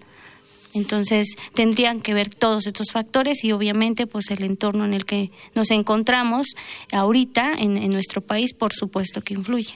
Entonces 0.74 1.36
tendrían 1.54 2.00
que 2.00 2.14
ver 2.14 2.32
todos 2.34 2.66
estos 2.66 2.90
factores 2.92 3.44
y 3.44 3.52
obviamente 3.52 4.06
pues 4.06 4.30
el 4.30 4.42
entorno 4.44 4.84
en 4.84 4.94
el 4.94 5.04
que 5.04 5.30
nos 5.54 5.70
encontramos 5.70 6.48
ahorita 6.92 7.54
en, 7.58 7.90
nuestro 7.90 8.20
país 8.20 8.54
por 8.54 8.72
supuesto 8.72 9.20
que 9.20 9.34
influye. 9.34 9.74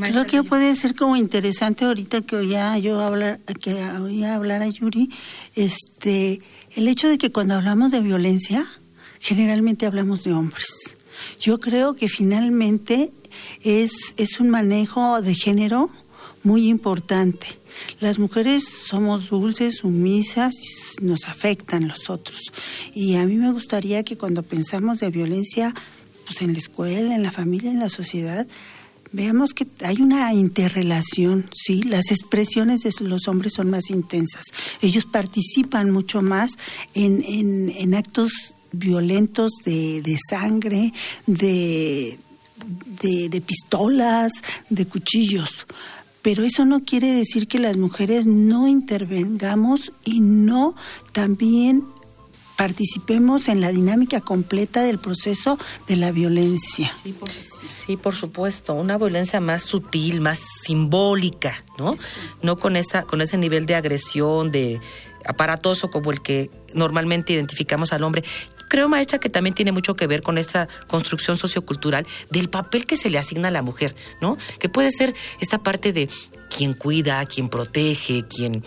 Creo 0.00 0.26
que 0.26 0.44
puede 0.44 0.76
ser 0.76 0.94
como 0.94 1.16
interesante 1.16 1.84
ahorita 1.84 2.20
que 2.20 2.36
oía 2.36 2.78
yo 2.78 3.00
hablar, 3.00 3.40
que 3.60 3.74
oía 3.74 4.34
hablar 4.34 4.62
a 4.62 4.68
Yuri, 4.68 5.10
este, 5.56 6.40
el 6.76 6.86
hecho 6.86 7.08
de 7.08 7.18
que 7.18 7.32
cuando 7.32 7.54
hablamos 7.54 7.90
de 7.90 8.00
violencia, 8.00 8.64
generalmente 9.18 9.86
hablamos 9.86 10.22
de 10.22 10.34
hombres. 10.34 10.66
Yo 11.40 11.58
creo 11.58 11.94
que 11.94 12.08
finalmente 12.08 13.10
es, 13.62 14.14
es 14.16 14.38
un 14.38 14.50
manejo 14.50 15.20
de 15.20 15.34
género 15.34 15.90
muy 16.42 16.68
importante. 16.68 17.46
Las 18.00 18.18
mujeres 18.18 18.64
somos 18.64 19.30
dulces, 19.30 19.78
sumisas, 19.78 20.54
nos 21.00 21.24
afectan 21.24 21.88
los 21.88 22.10
otros. 22.10 22.40
Y 22.94 23.16
a 23.16 23.24
mí 23.24 23.36
me 23.36 23.52
gustaría 23.52 24.02
que 24.02 24.16
cuando 24.16 24.42
pensamos 24.42 25.00
de 25.00 25.10
violencia, 25.10 25.74
pues 26.26 26.42
en 26.42 26.52
la 26.52 26.58
escuela, 26.58 27.14
en 27.14 27.22
la 27.22 27.30
familia, 27.30 27.70
en 27.70 27.80
la 27.80 27.88
sociedad, 27.88 28.46
veamos 29.12 29.54
que 29.54 29.66
hay 29.82 30.00
una 30.00 30.32
interrelación, 30.34 31.48
¿sí? 31.54 31.82
Las 31.82 32.10
expresiones 32.10 32.82
de 32.82 32.92
los 33.00 33.26
hombres 33.28 33.54
son 33.54 33.70
más 33.70 33.90
intensas. 33.90 34.44
Ellos 34.82 35.06
participan 35.06 35.90
mucho 35.90 36.22
más 36.22 36.52
en, 36.94 37.24
en, 37.24 37.94
actos 37.94 38.32
violentos 38.72 39.52
de, 39.64 40.02
de 40.02 40.18
sangre, 40.28 40.92
de, 41.26 42.18
de 43.02 43.40
pistolas, 43.40 44.32
de 44.68 44.86
cuchillos 44.86 45.66
pero 46.28 46.44
eso 46.44 46.66
no 46.66 46.84
quiere 46.84 47.10
decir 47.10 47.48
que 47.48 47.58
las 47.58 47.78
mujeres 47.78 48.26
no 48.26 48.68
intervengamos 48.68 49.92
y 50.04 50.20
no 50.20 50.74
también 51.12 51.86
participemos 52.54 53.48
en 53.48 53.62
la 53.62 53.70
dinámica 53.70 54.20
completa 54.20 54.82
del 54.82 54.98
proceso 54.98 55.56
de 55.86 55.96
la 55.96 56.12
violencia. 56.12 56.92
Sí, 57.02 57.96
por, 57.96 58.14
supuesto, 58.14 58.74
una 58.74 58.98
violencia 58.98 59.40
más 59.40 59.62
sutil, 59.62 60.20
más 60.20 60.38
simbólica, 60.38 61.64
¿no? 61.78 61.94
No 62.42 62.58
con 62.58 62.76
esa 62.76 63.04
con 63.04 63.22
ese 63.22 63.38
nivel 63.38 63.64
de 63.64 63.76
agresión, 63.76 64.50
de 64.50 64.82
aparatoso 65.24 65.90
como 65.90 66.10
el 66.10 66.20
que 66.20 66.50
normalmente 66.74 67.32
identificamos 67.32 67.94
al 67.94 68.04
hombre 68.04 68.22
creo, 68.68 68.88
maestra, 68.88 69.18
que 69.18 69.28
también 69.28 69.54
tiene 69.54 69.72
mucho 69.72 69.96
que 69.96 70.06
ver 70.06 70.22
con 70.22 70.38
esta 70.38 70.68
construcción 70.86 71.36
sociocultural 71.36 72.06
del 72.30 72.48
papel 72.48 72.86
que 72.86 72.96
se 72.96 73.10
le 73.10 73.18
asigna 73.18 73.48
a 73.48 73.50
la 73.50 73.62
mujer, 73.62 73.94
¿no? 74.20 74.36
Que 74.58 74.68
puede 74.68 74.90
ser 74.90 75.14
esta 75.40 75.58
parte 75.58 75.92
de 75.92 76.08
quien 76.54 76.74
cuida, 76.74 77.24
quien 77.26 77.48
protege, 77.48 78.24
quien 78.26 78.62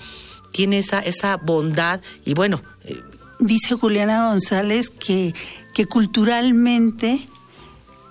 tiene 0.52 0.80
esa, 0.80 1.00
esa 1.00 1.38
bondad 1.38 2.02
y 2.26 2.34
bueno. 2.34 2.62
Eh, 2.84 3.02
Dice 3.42 3.74
Juliana 3.74 4.28
González 4.30 4.92
que, 4.92 5.34
que 5.74 5.88
culturalmente 5.88 7.28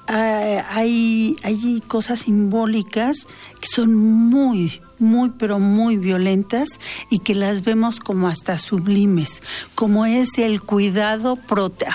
ah, 0.08 0.66
hay, 0.70 1.36
hay 1.44 1.80
cosas 1.86 2.22
simbólicas 2.22 3.28
que 3.60 3.68
son 3.68 3.94
muy, 3.94 4.80
muy, 5.00 5.30
pero 5.30 5.58
muy 5.58 5.96
violentas 5.96 6.68
y 7.10 7.18
que 7.20 7.34
las 7.34 7.64
vemos 7.64 8.00
como 8.00 8.28
hasta 8.28 8.58
sublimes, 8.58 9.42
como 9.74 10.06
es 10.06 10.38
el 10.38 10.60
cuidado 10.60 11.38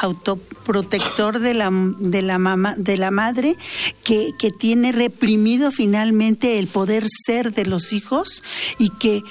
autoprotector 0.01 1.39
de 1.39 1.53
la, 1.53 1.71
de 1.71 2.21
la, 2.21 2.75
de 2.77 2.97
la 2.97 3.12
madre 3.12 3.55
que, 4.03 4.31
que 4.38 4.51
tiene 4.51 4.91
reprimido 4.91 5.71
finalmente 5.71 6.59
el 6.59 6.67
poder 6.67 7.05
ser 7.25 7.53
de 7.53 7.65
los 7.65 7.93
hijos 7.93 8.43
y 8.79 8.89
que 8.89 9.24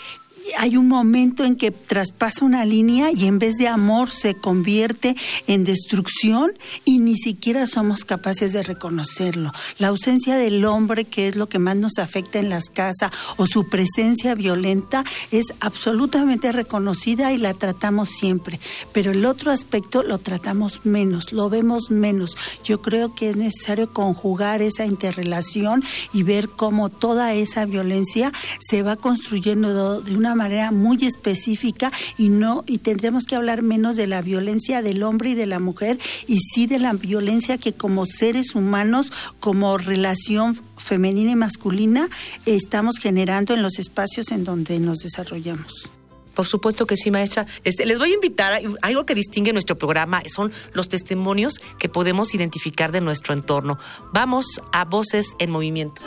hay 0.58 0.76
un 0.76 0.88
momento 0.88 1.44
en 1.44 1.56
que 1.56 1.70
traspasa 1.70 2.44
una 2.44 2.64
línea 2.64 3.10
y 3.10 3.26
en 3.26 3.38
vez 3.38 3.54
de 3.56 3.68
amor 3.68 4.10
se 4.10 4.34
convierte 4.34 5.16
en 5.46 5.64
destrucción 5.64 6.52
y 6.84 6.98
ni 6.98 7.16
siquiera 7.16 7.66
somos 7.66 8.04
capaces 8.04 8.52
de 8.52 8.62
reconocerlo. 8.62 9.52
La 9.78 9.88
ausencia 9.88 10.36
del 10.36 10.64
hombre, 10.64 11.04
que 11.04 11.28
es 11.28 11.36
lo 11.36 11.48
que 11.48 11.58
más 11.58 11.76
nos 11.76 11.98
afecta 11.98 12.38
en 12.38 12.50
las 12.50 12.64
casas, 12.66 13.10
o 13.36 13.46
su 13.46 13.68
presencia 13.68 14.34
violenta, 14.34 15.04
es 15.30 15.46
absolutamente 15.60 16.52
reconocida 16.52 17.32
y 17.32 17.38
la 17.38 17.54
tratamos 17.54 18.10
siempre. 18.10 18.60
Pero 18.92 19.12
el 19.12 19.24
otro 19.26 19.50
aspecto 19.50 20.02
lo 20.02 20.18
tratamos 20.18 20.84
menos, 20.84 21.32
lo 21.32 21.48
vemos 21.48 21.90
menos. 21.90 22.36
Yo 22.64 22.80
creo 22.80 23.14
que 23.14 23.30
es 23.30 23.36
necesario 23.36 23.92
conjugar 23.92 24.62
esa 24.62 24.86
interrelación 24.86 25.82
y 26.12 26.22
ver 26.22 26.48
cómo 26.48 26.88
toda 26.88 27.34
esa 27.34 27.64
violencia 27.64 28.32
se 28.60 28.82
va 28.82 28.96
construyendo 28.96 30.00
de 30.00 30.16
una 30.16 30.33
manera 30.34 30.70
muy 30.70 31.04
específica 31.04 31.92
y 32.18 32.28
no 32.28 32.64
y 32.66 32.78
tendremos 32.78 33.24
que 33.24 33.36
hablar 33.36 33.62
menos 33.62 33.96
de 33.96 34.06
la 34.06 34.22
violencia 34.22 34.82
del 34.82 35.02
hombre 35.02 35.30
y 35.30 35.34
de 35.34 35.46
la 35.46 35.58
mujer 35.58 35.98
y 36.26 36.38
sí 36.38 36.66
de 36.66 36.78
la 36.78 36.92
violencia 36.92 37.58
que 37.58 37.72
como 37.72 38.06
seres 38.06 38.54
humanos, 38.54 39.12
como 39.40 39.78
relación 39.78 40.60
femenina 40.76 41.32
y 41.32 41.36
masculina 41.36 42.08
estamos 42.46 42.96
generando 42.98 43.54
en 43.54 43.62
los 43.62 43.78
espacios 43.78 44.30
en 44.30 44.44
donde 44.44 44.78
nos 44.78 44.98
desarrollamos. 44.98 45.90
Por 46.34 46.46
supuesto 46.46 46.86
que 46.86 46.96
sí, 46.96 47.10
maestra. 47.10 47.46
Este, 47.62 47.86
les 47.86 47.98
voy 47.98 48.10
a 48.10 48.14
invitar, 48.14 48.52
a, 48.52 48.58
algo 48.82 49.06
que 49.06 49.14
distingue 49.14 49.52
nuestro 49.52 49.78
programa 49.78 50.22
son 50.26 50.52
los 50.72 50.88
testimonios 50.88 51.60
que 51.78 51.88
podemos 51.88 52.34
identificar 52.34 52.92
de 52.92 53.00
nuestro 53.00 53.34
entorno. 53.34 53.78
Vamos 54.12 54.60
a 54.72 54.84
Voces 54.84 55.34
en 55.38 55.50
Movimiento. 55.50 56.02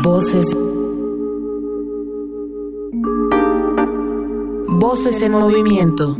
Voces. 0.00 0.56
Voces 4.68 5.22
en 5.22 5.32
movimiento. 5.32 6.16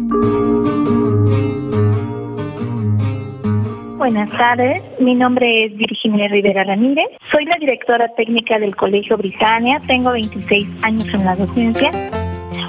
Buenas 3.96 4.30
tardes, 4.30 4.82
mi 5.00 5.14
nombre 5.14 5.64
es 5.64 5.76
Virginia 5.76 6.28
Rivera 6.28 6.64
Ramírez, 6.64 7.06
soy 7.30 7.44
la 7.46 7.56
directora 7.58 8.08
técnica 8.14 8.58
del 8.58 8.76
Colegio 8.76 9.16
Britannia, 9.16 9.80
tengo 9.86 10.12
26 10.12 10.68
años 10.82 11.06
en 11.14 11.24
la 11.24 11.34
docencia. 11.36 11.90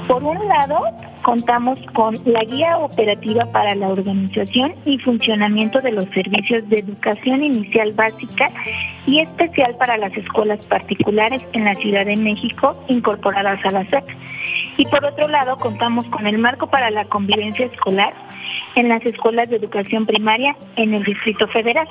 Por 0.07 0.23
un 0.23 0.37
lado, 0.47 0.79
contamos 1.23 1.79
con 1.93 2.15
la 2.25 2.43
guía 2.43 2.77
operativa 2.77 3.45
para 3.51 3.73
la 3.75 3.87
organización 3.87 4.75
y 4.85 4.99
funcionamiento 4.99 5.81
de 5.81 5.91
los 5.91 6.05
servicios 6.09 6.67
de 6.69 6.79
educación 6.79 7.43
inicial 7.43 7.93
básica 7.93 8.51
y 9.07 9.21
especial 9.21 9.75
para 9.77 9.97
las 9.97 10.15
escuelas 10.15 10.65
particulares 10.67 11.43
en 11.53 11.65
la 11.65 11.75
Ciudad 11.75 12.05
de 12.05 12.17
México 12.17 12.75
incorporadas 12.87 13.59
a 13.65 13.71
la 13.71 13.85
SEP. 13.89 14.05
Y 14.77 14.85
por 14.85 15.03
otro 15.05 15.27
lado, 15.27 15.57
contamos 15.57 16.05
con 16.07 16.27
el 16.27 16.37
marco 16.37 16.67
para 16.67 16.91
la 16.91 17.05
convivencia 17.05 17.65
escolar 17.65 18.13
en 18.75 18.89
las 18.89 19.05
escuelas 19.05 19.49
de 19.49 19.57
educación 19.57 20.05
primaria 20.05 20.55
en 20.75 20.93
el 20.93 21.03
Distrito 21.03 21.47
Federal. 21.47 21.87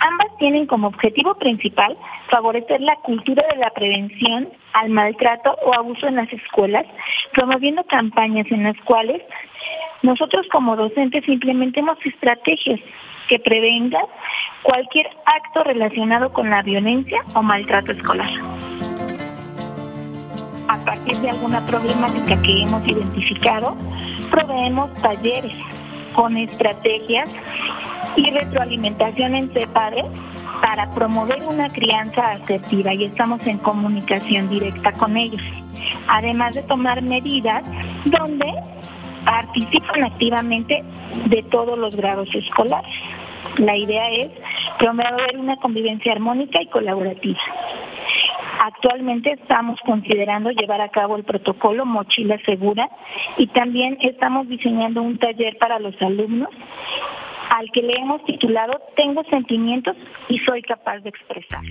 Ambas 0.00 0.28
tienen 0.38 0.66
como 0.66 0.88
objetivo 0.88 1.34
principal 1.34 1.96
favorecer 2.30 2.80
la 2.80 2.96
cultura 2.96 3.44
de 3.50 3.56
la 3.56 3.70
prevención 3.70 4.48
al 4.72 4.90
maltrato 4.90 5.56
o 5.64 5.74
abuso 5.74 6.06
en 6.06 6.16
las 6.16 6.32
escuelas, 6.32 6.86
promoviendo 7.32 7.84
campañas 7.84 8.46
en 8.50 8.64
las 8.64 8.76
cuales 8.84 9.22
nosotros 10.02 10.46
como 10.50 10.76
docentes 10.76 11.28
implementemos 11.28 11.98
estrategias 12.04 12.80
que 13.28 13.38
prevengan 13.38 14.04
cualquier 14.62 15.08
acto 15.26 15.62
relacionado 15.64 16.32
con 16.32 16.50
la 16.50 16.62
violencia 16.62 17.20
o 17.34 17.42
maltrato 17.42 17.92
escolar. 17.92 18.30
A 20.68 20.78
partir 20.84 21.16
de 21.18 21.30
alguna 21.30 21.64
problemática 21.66 22.40
que 22.42 22.62
hemos 22.62 22.86
identificado, 22.88 23.76
proveemos 24.30 24.92
talleres 24.94 25.54
con 26.14 26.36
estrategias 26.36 27.34
y 28.16 28.30
retroalimentación 28.30 29.34
entre 29.34 29.66
padres 29.68 30.04
para 30.60 30.90
promover 30.90 31.42
una 31.44 31.68
crianza 31.70 32.32
asertiva 32.32 32.94
y 32.94 33.04
estamos 33.04 33.44
en 33.46 33.58
comunicación 33.58 34.48
directa 34.48 34.92
con 34.92 35.16
ellos. 35.16 35.42
Además 36.08 36.54
de 36.54 36.62
tomar 36.62 37.02
medidas 37.02 37.62
donde 38.04 38.46
participan 39.24 40.04
activamente 40.04 40.84
de 41.26 41.42
todos 41.44 41.78
los 41.78 41.96
grados 41.96 42.28
escolares. 42.34 42.94
La 43.58 43.76
idea 43.76 44.08
es 44.10 44.30
promover 44.78 45.38
una 45.38 45.56
convivencia 45.56 46.12
armónica 46.12 46.62
y 46.62 46.66
colaborativa. 46.66 47.40
Actualmente 48.60 49.32
estamos 49.32 49.80
considerando 49.84 50.50
llevar 50.50 50.80
a 50.80 50.88
cabo 50.88 51.16
el 51.16 51.24
protocolo 51.24 51.84
Mochila 51.84 52.38
Segura 52.44 52.88
y 53.36 53.46
también 53.48 53.98
estamos 54.00 54.48
diseñando 54.48 55.02
un 55.02 55.18
taller 55.18 55.56
para 55.58 55.78
los 55.78 56.00
alumnos 56.00 56.48
al 57.50 57.70
que 57.72 57.82
le 57.82 57.94
hemos 57.94 58.24
titulado 58.24 58.80
Tengo 58.96 59.24
sentimientos 59.24 59.96
y 60.28 60.38
soy 60.38 60.62
capaz 60.62 60.98
de 61.00 61.10
expresar. 61.10 61.62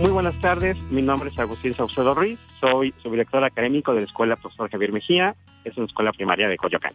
Muy 0.00 0.10
buenas 0.10 0.38
tardes, 0.40 0.76
mi 0.90 1.02
nombre 1.02 1.28
es 1.28 1.38
Agustín 1.38 1.74
Saucedo 1.74 2.14
Ruiz, 2.14 2.38
soy 2.60 2.92
subdirector 3.02 3.44
académico 3.44 3.92
de 3.92 4.00
la 4.00 4.06
Escuela 4.06 4.36
Profesor 4.36 4.70
Javier 4.70 4.92
Mejía, 4.92 5.36
es 5.64 5.76
una 5.76 5.86
escuela 5.86 6.12
primaria 6.12 6.48
de 6.48 6.56
Coyoacán. 6.56 6.94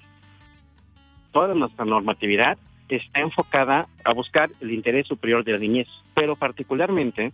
Toda 1.31 1.53
nuestra 1.53 1.85
normatividad 1.85 2.57
está 2.89 3.21
enfocada 3.21 3.87
a 4.03 4.13
buscar 4.13 4.49
el 4.59 4.71
interés 4.71 5.07
superior 5.07 5.43
de 5.43 5.53
la 5.53 5.59
niñez, 5.59 5.87
pero 6.15 6.35
particularmente 6.35 7.31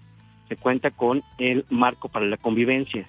se 0.54 0.62
cuenta 0.62 0.92
con 0.92 1.24
el 1.40 1.66
marco 1.72 2.10
para 2.10 2.28
la 2.28 2.38
convivencia. 2.38 3.08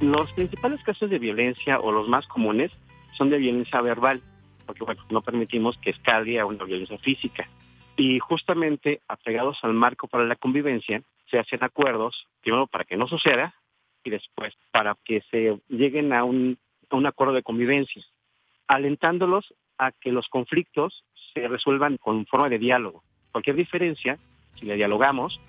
Los 0.00 0.32
principales 0.32 0.82
casos 0.82 1.08
de 1.08 1.20
violencia 1.20 1.78
o 1.78 1.92
los 1.92 2.08
más 2.08 2.26
comunes 2.26 2.72
son 3.16 3.30
de 3.30 3.38
violencia 3.38 3.80
verbal, 3.80 4.20
porque 4.66 4.82
bueno, 4.82 5.00
no 5.10 5.22
permitimos 5.22 5.78
que 5.78 5.90
escale 5.90 6.40
a 6.40 6.46
una 6.46 6.64
violencia 6.64 6.98
física. 6.98 7.48
Y 7.96 8.18
justamente 8.18 9.00
apegados 9.06 9.62
al 9.62 9.74
marco 9.74 10.08
para 10.08 10.24
la 10.24 10.34
convivencia, 10.34 11.02
se 11.30 11.38
hacen 11.38 11.62
acuerdos, 11.62 12.26
primero 12.40 12.66
para 12.66 12.84
que 12.84 12.96
no 12.96 13.06
suceda 13.06 13.54
y 14.02 14.10
después 14.10 14.54
para 14.72 14.96
que 15.04 15.20
se 15.30 15.56
lleguen 15.68 16.12
a 16.12 16.24
un, 16.24 16.58
a 16.90 16.96
un 16.96 17.06
acuerdo 17.06 17.34
de 17.34 17.44
convivencia, 17.44 18.02
alentándolos 18.66 19.54
a 19.78 19.92
que 19.92 20.10
los 20.10 20.28
conflictos 20.28 21.04
se 21.32 21.46
resuelvan 21.46 21.96
con 21.96 22.26
forma 22.26 22.48
de 22.48 22.58
diálogo. 22.58 23.04
Cualquier 23.30 23.54
diferencia, 23.54 24.18
si 24.58 24.66
le 24.66 24.74
dialogamos, 24.74 25.40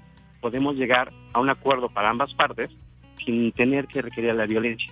podemos 0.44 0.76
llegar 0.76 1.14
a 1.32 1.40
un 1.40 1.50
acuerdo 1.50 1.88
para 1.88 2.10
ambas 2.10 2.34
partes 2.34 2.70
sin 3.26 3.54
tener 3.54 3.88
que 3.88 4.02
requerir 4.02 4.36
la 4.36 4.46
violencia. 4.46 4.92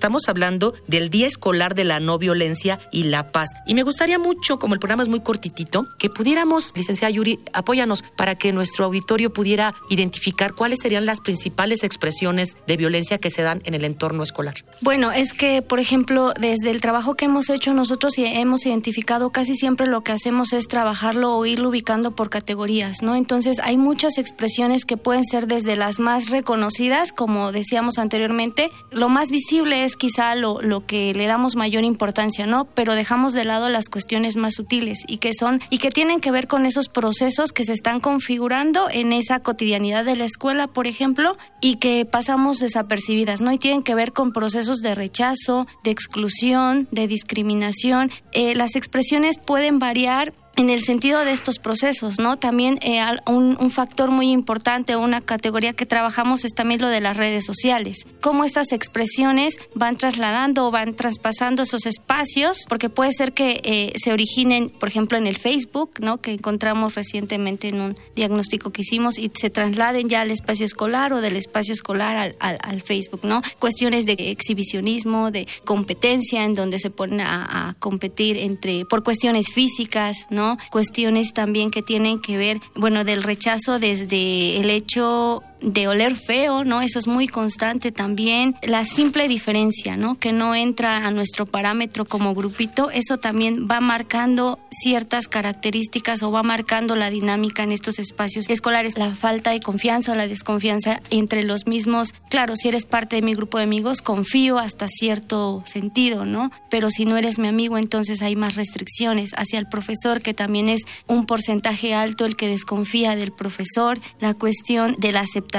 Estamos 0.00 0.30
hablando 0.30 0.72
del 0.86 1.10
Día 1.10 1.26
Escolar 1.26 1.74
de 1.74 1.84
la 1.84 2.00
No 2.00 2.16
Violencia 2.16 2.78
y 2.90 3.02
la 3.02 3.32
Paz. 3.32 3.50
Y 3.66 3.74
me 3.74 3.82
gustaría 3.82 4.18
mucho, 4.18 4.58
como 4.58 4.72
el 4.72 4.80
programa 4.80 5.02
es 5.02 5.10
muy 5.10 5.20
cortitito, 5.20 5.88
que 5.98 6.08
pudiéramos, 6.08 6.72
licenciada 6.74 7.10
Yuri, 7.10 7.38
apóyanos 7.52 8.02
para 8.16 8.34
que 8.34 8.50
nuestro 8.54 8.86
auditorio 8.86 9.30
pudiera 9.30 9.74
identificar 9.90 10.54
cuáles 10.54 10.78
serían 10.80 11.04
las 11.04 11.20
principales 11.20 11.84
expresiones 11.84 12.56
de 12.66 12.78
violencia 12.78 13.18
que 13.18 13.28
se 13.28 13.42
dan 13.42 13.60
en 13.66 13.74
el 13.74 13.84
entorno 13.84 14.22
escolar. 14.22 14.54
Bueno, 14.80 15.12
es 15.12 15.34
que, 15.34 15.60
por 15.60 15.80
ejemplo, 15.80 16.32
desde 16.32 16.70
el 16.70 16.80
trabajo 16.80 17.14
que 17.14 17.26
hemos 17.26 17.50
hecho 17.50 17.74
nosotros 17.74 18.14
hemos 18.16 18.64
identificado, 18.64 19.28
casi 19.28 19.54
siempre 19.54 19.86
lo 19.86 20.02
que 20.02 20.12
hacemos 20.12 20.54
es 20.54 20.66
trabajarlo 20.66 21.36
o 21.36 21.44
irlo 21.44 21.68
ubicando 21.68 22.12
por 22.12 22.30
categorías, 22.30 23.02
¿no? 23.02 23.16
Entonces, 23.16 23.58
hay 23.62 23.76
muchas 23.76 24.16
expresiones 24.16 24.86
que 24.86 24.96
pueden 24.96 25.24
ser 25.24 25.46
desde 25.46 25.76
las 25.76 26.00
más 26.00 26.30
reconocidas, 26.30 27.12
como 27.12 27.52
decíamos 27.52 27.98
anteriormente, 27.98 28.70
lo 28.90 29.10
más 29.10 29.30
visible 29.30 29.84
es 29.84 29.89
quizá 29.96 30.34
lo, 30.34 30.60
lo 30.60 30.86
que 30.86 31.12
le 31.14 31.26
damos 31.26 31.56
mayor 31.56 31.84
importancia, 31.84 32.46
¿no? 32.46 32.64
Pero 32.66 32.94
dejamos 32.94 33.32
de 33.32 33.44
lado 33.44 33.68
las 33.68 33.88
cuestiones 33.88 34.36
más 34.36 34.54
sutiles 34.54 34.98
y 35.06 35.18
que 35.18 35.32
son 35.34 35.60
y 35.70 35.78
que 35.78 35.90
tienen 35.90 36.20
que 36.20 36.30
ver 36.30 36.46
con 36.46 36.66
esos 36.66 36.88
procesos 36.88 37.52
que 37.52 37.64
se 37.64 37.72
están 37.72 38.00
configurando 38.00 38.88
en 38.90 39.12
esa 39.12 39.40
cotidianidad 39.40 40.04
de 40.04 40.16
la 40.16 40.24
escuela, 40.24 40.66
por 40.66 40.86
ejemplo, 40.86 41.36
y 41.60 41.76
que 41.76 42.04
pasamos 42.04 42.58
desapercibidas, 42.58 43.40
¿no? 43.40 43.52
Y 43.52 43.58
tienen 43.58 43.82
que 43.82 43.94
ver 43.94 44.12
con 44.12 44.32
procesos 44.32 44.78
de 44.78 44.94
rechazo, 44.94 45.66
de 45.84 45.90
exclusión, 45.90 46.88
de 46.90 47.06
discriminación. 47.06 48.10
Eh, 48.32 48.54
las 48.54 48.76
expresiones 48.76 49.38
pueden 49.38 49.78
variar 49.78 50.32
en 50.60 50.68
el 50.68 50.82
sentido 50.82 51.24
de 51.24 51.32
estos 51.32 51.58
procesos, 51.58 52.18
¿no? 52.18 52.36
También 52.36 52.78
eh, 52.82 53.00
un, 53.26 53.70
factor 53.70 54.10
muy 54.10 54.30
importante, 54.30 54.94
una 54.94 55.22
categoría 55.22 55.72
que 55.72 55.86
trabajamos 55.86 56.44
es 56.44 56.52
también 56.52 56.82
lo 56.82 56.88
de 56.88 57.00
las 57.00 57.16
redes 57.16 57.46
sociales. 57.46 58.04
Cómo 58.20 58.44
estas 58.44 58.72
expresiones 58.72 59.54
van 59.74 59.96
trasladando 59.96 60.66
o 60.66 60.70
van 60.70 60.94
traspasando 60.94 61.62
esos 61.62 61.86
espacios, 61.86 62.64
porque 62.68 62.90
puede 62.90 63.12
ser 63.12 63.32
que 63.32 63.60
eh, 63.64 63.92
se 63.96 64.12
originen, 64.12 64.68
por 64.68 64.88
ejemplo, 64.88 65.16
en 65.16 65.26
el 65.26 65.38
Facebook, 65.38 65.92
¿no? 66.00 66.18
Que 66.18 66.32
encontramos 66.32 66.94
recientemente 66.94 67.68
en 67.68 67.80
un 67.80 67.96
diagnóstico 68.14 68.70
que 68.70 68.82
hicimos 68.82 69.18
y 69.18 69.30
se 69.34 69.48
trasladen 69.48 70.08
ya 70.10 70.20
al 70.20 70.30
espacio 70.30 70.66
escolar 70.66 71.14
o 71.14 71.22
del 71.22 71.36
espacio 71.36 71.72
escolar 71.72 72.16
al, 72.16 72.36
al, 72.38 72.58
al 72.60 72.82
Facebook, 72.82 73.20
¿no? 73.22 73.40
Cuestiones 73.58 74.04
de 74.04 74.12
exhibicionismo, 74.12 75.30
de 75.30 75.46
competencia, 75.64 76.44
en 76.44 76.52
donde 76.52 76.78
se 76.78 76.90
ponen 76.90 77.22
a, 77.22 77.68
a 77.68 77.74
competir 77.74 78.36
entre, 78.36 78.84
por 78.84 79.02
cuestiones 79.02 79.46
físicas, 79.48 80.26
¿no? 80.28 80.49
Cuestiones 80.70 81.32
también 81.32 81.70
que 81.70 81.82
tienen 81.82 82.20
que 82.20 82.36
ver, 82.36 82.60
bueno, 82.74 83.04
del 83.04 83.22
rechazo 83.22 83.78
desde 83.78 84.58
el 84.58 84.70
hecho 84.70 85.42
de 85.62 85.88
oler 85.88 86.14
feo, 86.14 86.64
¿no? 86.64 86.82
Eso 86.82 86.98
es 86.98 87.06
muy 87.06 87.28
constante 87.28 87.92
también. 87.92 88.54
La 88.62 88.84
simple 88.84 89.28
diferencia, 89.28 89.96
¿no? 89.96 90.18
Que 90.18 90.32
no 90.32 90.54
entra 90.54 91.06
a 91.06 91.10
nuestro 91.10 91.46
parámetro 91.46 92.04
como 92.04 92.34
grupito, 92.34 92.90
eso 92.90 93.18
también 93.18 93.66
va 93.70 93.80
marcando 93.80 94.58
ciertas 94.70 95.28
características 95.28 96.22
o 96.22 96.30
va 96.30 96.42
marcando 96.42 96.96
la 96.96 97.10
dinámica 97.10 97.62
en 97.62 97.72
estos 97.72 97.98
espacios 97.98 98.48
escolares. 98.48 98.96
La 98.96 99.14
falta 99.14 99.50
de 99.50 99.60
confianza 99.60 100.12
o 100.12 100.14
la 100.14 100.26
desconfianza 100.26 101.00
entre 101.10 101.44
los 101.44 101.66
mismos. 101.66 102.14
Claro, 102.28 102.56
si 102.56 102.68
eres 102.68 102.86
parte 102.86 103.16
de 103.16 103.22
mi 103.22 103.34
grupo 103.34 103.58
de 103.58 103.64
amigos, 103.64 104.02
confío 104.02 104.58
hasta 104.58 104.88
cierto 104.88 105.62
sentido, 105.66 106.24
¿no? 106.24 106.50
Pero 106.70 106.90
si 106.90 107.04
no 107.04 107.16
eres 107.16 107.38
mi 107.38 107.48
amigo, 107.48 107.78
entonces 107.78 108.22
hay 108.22 108.36
más 108.36 108.56
restricciones 108.56 109.32
hacia 109.36 109.58
el 109.58 109.66
profesor, 109.66 110.22
que 110.22 110.34
también 110.34 110.68
es 110.68 110.82
un 111.06 111.26
porcentaje 111.26 111.94
alto 111.94 112.24
el 112.24 112.36
que 112.36 112.48
desconfía 112.48 113.16
del 113.16 113.32
profesor. 113.32 113.98
La 114.20 114.34
cuestión 114.34 114.94
de 114.98 115.12
la 115.12 115.20
aceptación, 115.20 115.49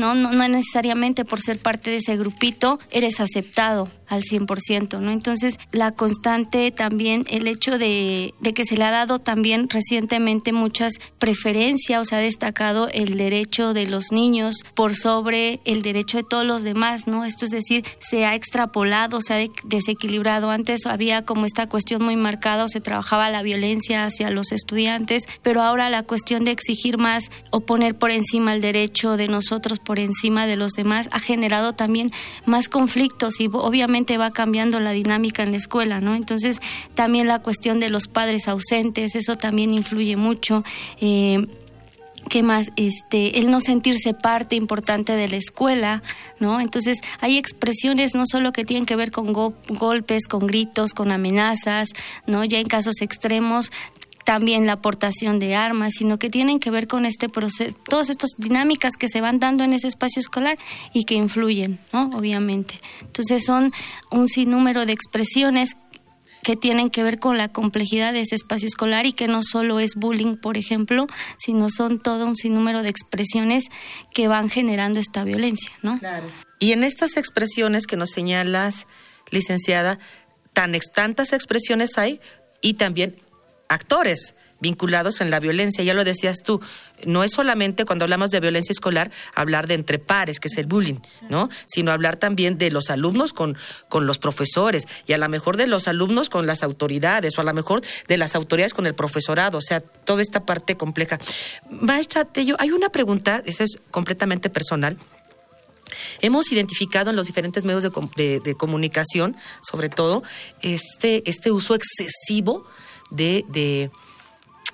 ¿no? 0.00 0.14
No, 0.14 0.32
no 0.32 0.48
necesariamente 0.48 1.24
por 1.24 1.40
ser 1.40 1.58
parte 1.58 1.90
de 1.90 1.96
ese 1.96 2.16
grupito 2.16 2.78
eres 2.90 3.20
aceptado 3.20 3.88
al 4.14 4.22
100%, 4.22 5.00
¿no? 5.00 5.12
Entonces, 5.12 5.58
la 5.72 5.92
constante 5.92 6.70
también, 6.70 7.24
el 7.28 7.46
hecho 7.46 7.78
de, 7.78 8.34
de 8.40 8.54
que 8.54 8.64
se 8.64 8.76
le 8.76 8.84
ha 8.84 8.90
dado 8.90 9.18
también 9.18 9.68
recientemente 9.68 10.52
muchas 10.52 10.94
preferencias, 11.18 12.00
o 12.00 12.04
sea, 12.04 12.18
ha 12.18 12.20
destacado 12.20 12.88
el 12.88 13.16
derecho 13.16 13.74
de 13.74 13.86
los 13.86 14.12
niños 14.12 14.56
por 14.74 14.94
sobre 14.94 15.60
el 15.64 15.82
derecho 15.82 16.18
de 16.18 16.24
todos 16.24 16.46
los 16.46 16.62
demás, 16.62 17.06
¿no? 17.06 17.24
Esto 17.24 17.44
es 17.44 17.50
decir, 17.50 17.84
se 17.98 18.24
ha 18.26 18.34
extrapolado, 18.34 19.20
se 19.20 19.34
ha 19.34 19.46
desequilibrado. 19.64 20.50
Antes 20.50 20.86
había 20.86 21.24
como 21.24 21.46
esta 21.46 21.68
cuestión 21.68 22.02
muy 22.02 22.16
marcada, 22.16 22.68
se 22.68 22.80
trabajaba 22.80 23.30
la 23.30 23.42
violencia 23.42 24.04
hacia 24.04 24.30
los 24.30 24.52
estudiantes, 24.52 25.24
pero 25.42 25.62
ahora 25.62 25.90
la 25.90 26.02
cuestión 26.02 26.44
de 26.44 26.52
exigir 26.52 26.98
más 26.98 27.30
o 27.50 27.60
poner 27.60 27.96
por 27.96 28.10
encima 28.10 28.54
el 28.54 28.60
derecho 28.60 29.16
de 29.16 29.28
nosotros 29.28 29.78
por 29.78 29.98
encima 29.98 30.46
de 30.46 30.56
los 30.56 30.72
demás 30.72 31.08
ha 31.12 31.18
generado 31.18 31.72
también 31.72 32.10
más 32.46 32.68
conflictos 32.68 33.40
y 33.40 33.48
obviamente 33.52 34.03
va 34.18 34.30
cambiando 34.30 34.80
la 34.80 34.92
dinámica 34.92 35.42
en 35.42 35.50
la 35.50 35.56
escuela, 35.56 36.00
¿no? 36.00 36.14
Entonces, 36.14 36.60
también 36.94 37.26
la 37.26 37.40
cuestión 37.40 37.80
de 37.80 37.90
los 37.90 38.08
padres 38.08 38.48
ausentes, 38.48 39.14
eso 39.14 39.36
también 39.36 39.72
influye 39.72 40.16
mucho. 40.16 40.64
Eh, 41.00 41.46
¿Qué 42.28 42.42
más? 42.42 42.70
Este, 42.76 43.38
el 43.38 43.50
no 43.50 43.60
sentirse 43.60 44.14
parte 44.14 44.56
importante 44.56 45.12
de 45.12 45.28
la 45.28 45.36
escuela, 45.36 46.02
¿no? 46.40 46.60
Entonces, 46.60 47.00
hay 47.20 47.36
expresiones 47.36 48.14
no 48.14 48.24
solo 48.26 48.52
que 48.52 48.64
tienen 48.64 48.86
que 48.86 48.96
ver 48.96 49.10
con 49.10 49.32
go 49.32 49.54
golpes, 49.68 50.26
con 50.26 50.46
gritos, 50.46 50.94
con 50.94 51.12
amenazas, 51.12 51.90
¿no? 52.26 52.44
Ya 52.44 52.58
en 52.58 52.66
casos 52.66 53.02
extremos, 53.02 53.70
también 54.24 54.66
la 54.66 54.74
aportación 54.74 55.38
de 55.38 55.54
armas, 55.54 55.92
sino 55.98 56.18
que 56.18 56.30
tienen 56.30 56.58
que 56.58 56.70
ver 56.70 56.88
con 56.88 57.06
este 57.06 57.28
proceso, 57.28 57.74
todas 57.88 58.10
estas 58.10 58.30
dinámicas 58.38 58.96
que 58.98 59.08
se 59.08 59.20
van 59.20 59.38
dando 59.38 59.64
en 59.64 59.72
ese 59.72 59.86
espacio 59.86 60.20
escolar 60.20 60.58
y 60.92 61.04
que 61.04 61.14
influyen, 61.14 61.78
¿no? 61.92 62.10
Obviamente. 62.16 62.80
Entonces, 63.00 63.44
son 63.44 63.72
un 64.10 64.28
sinnúmero 64.28 64.86
de 64.86 64.92
expresiones 64.92 65.76
que 66.44 66.56
tienen 66.56 66.90
que 66.90 67.02
ver 67.02 67.18
con 67.18 67.38
la 67.38 67.48
complejidad 67.48 68.12
de 68.12 68.20
ese 68.20 68.34
espacio 68.34 68.68
escolar 68.68 69.06
y 69.06 69.12
que 69.12 69.26
no 69.26 69.42
solo 69.42 69.80
es 69.80 69.94
bullying, 69.96 70.36
por 70.36 70.56
ejemplo, 70.56 71.06
sino 71.36 71.70
son 71.70 71.98
todo 71.98 72.26
un 72.26 72.36
sinnúmero 72.36 72.82
de 72.82 72.90
expresiones 72.90 73.64
que 74.12 74.28
van 74.28 74.50
generando 74.50 75.00
esta 75.00 75.24
violencia, 75.24 75.72
¿no? 75.82 75.98
Claro. 75.98 76.26
Y 76.60 76.72
en 76.72 76.84
estas 76.84 77.16
expresiones 77.16 77.86
que 77.86 77.96
nos 77.96 78.10
señalas, 78.10 78.86
licenciada, 79.30 79.98
tan 80.52 80.72
tantas 80.94 81.32
expresiones 81.32 81.98
hay 81.98 82.20
y 82.60 82.74
también 82.74 83.16
actores 83.68 84.34
vinculados 84.64 85.20
en 85.20 85.30
la 85.30 85.40
violencia. 85.40 85.84
Ya 85.84 85.92
lo 85.94 86.04
decías 86.04 86.38
tú, 86.42 86.60
no 87.04 87.22
es 87.22 87.32
solamente 87.32 87.84
cuando 87.84 88.04
hablamos 88.04 88.30
de 88.30 88.40
violencia 88.40 88.72
escolar 88.72 89.10
hablar 89.34 89.66
de 89.66 89.74
entre 89.74 89.98
pares, 89.98 90.40
que 90.40 90.48
es 90.48 90.56
el 90.56 90.66
bullying, 90.66 91.00
¿no? 91.28 91.50
Sino 91.66 91.92
hablar 91.92 92.16
también 92.16 92.56
de 92.56 92.70
los 92.70 92.88
alumnos 92.88 93.32
con, 93.32 93.56
con 93.88 94.06
los 94.06 94.18
profesores 94.18 94.86
y 95.06 95.12
a 95.12 95.18
lo 95.18 95.28
mejor 95.28 95.56
de 95.56 95.66
los 95.66 95.86
alumnos 95.86 96.30
con 96.30 96.46
las 96.46 96.62
autoridades 96.62 97.36
o 97.36 97.42
a 97.42 97.44
lo 97.44 97.52
mejor 97.52 97.82
de 98.08 98.16
las 98.16 98.34
autoridades 98.34 98.72
con 98.72 98.86
el 98.86 98.94
profesorado, 98.94 99.58
o 99.58 99.62
sea, 99.62 99.80
toda 99.80 100.22
esta 100.22 100.46
parte 100.46 100.76
compleja. 100.76 101.18
Maestra 101.68 102.24
Tello, 102.24 102.56
hay 102.58 102.70
una 102.70 102.88
pregunta, 102.88 103.42
esa 103.44 103.64
es 103.64 103.78
completamente 103.90 104.48
personal. 104.48 104.96
Hemos 106.22 106.50
identificado 106.50 107.10
en 107.10 107.16
los 107.16 107.26
diferentes 107.26 107.64
medios 107.64 107.82
de, 107.82 108.40
de, 108.40 108.54
comunicación, 108.54 109.36
sobre 109.60 109.90
todo, 109.90 110.22
este, 110.62 111.28
este 111.28 111.52
uso 111.52 111.74
excesivo 111.74 112.66
de, 113.10 113.44
de 113.48 113.90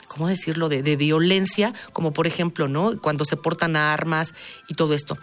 ¿cómo 0.09 0.29
decirlo?, 0.29 0.69
de, 0.69 0.83
de 0.83 0.97
violencia, 0.97 1.73
como 1.93 2.13
por 2.13 2.27
ejemplo, 2.27 2.69
¿no? 2.69 3.01
Cuando 3.01 3.25
se 3.25 3.37
portan 3.37 3.77
armas 3.77 4.35
y 4.69 4.75
todo 4.75 4.95
esto. 4.95 5.17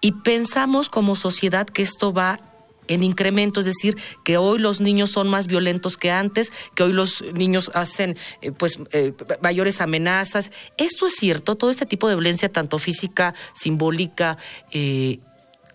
Y 0.00 0.12
pensamos 0.12 0.88
como 0.88 1.16
sociedad 1.16 1.66
que 1.66 1.82
esto 1.82 2.12
va 2.12 2.40
en 2.88 3.02
incremento, 3.02 3.60
es 3.60 3.66
decir, 3.66 3.96
que 4.24 4.36
hoy 4.36 4.58
los 4.58 4.80
niños 4.80 5.10
son 5.10 5.28
más 5.28 5.46
violentos 5.46 5.96
que 5.96 6.10
antes, 6.10 6.52
que 6.74 6.82
hoy 6.82 6.92
los 6.92 7.22
niños 7.32 7.70
hacen 7.74 8.16
eh, 8.40 8.52
pues 8.52 8.78
eh, 8.92 9.12
mayores 9.42 9.80
amenazas. 9.80 10.50
¿Esto 10.76 11.06
es 11.06 11.14
cierto? 11.14 11.54
Todo 11.54 11.70
este 11.70 11.86
tipo 11.86 12.08
de 12.08 12.14
violencia, 12.16 12.50
tanto 12.50 12.78
física, 12.78 13.34
simbólica, 13.54 14.36
eh, 14.72 15.20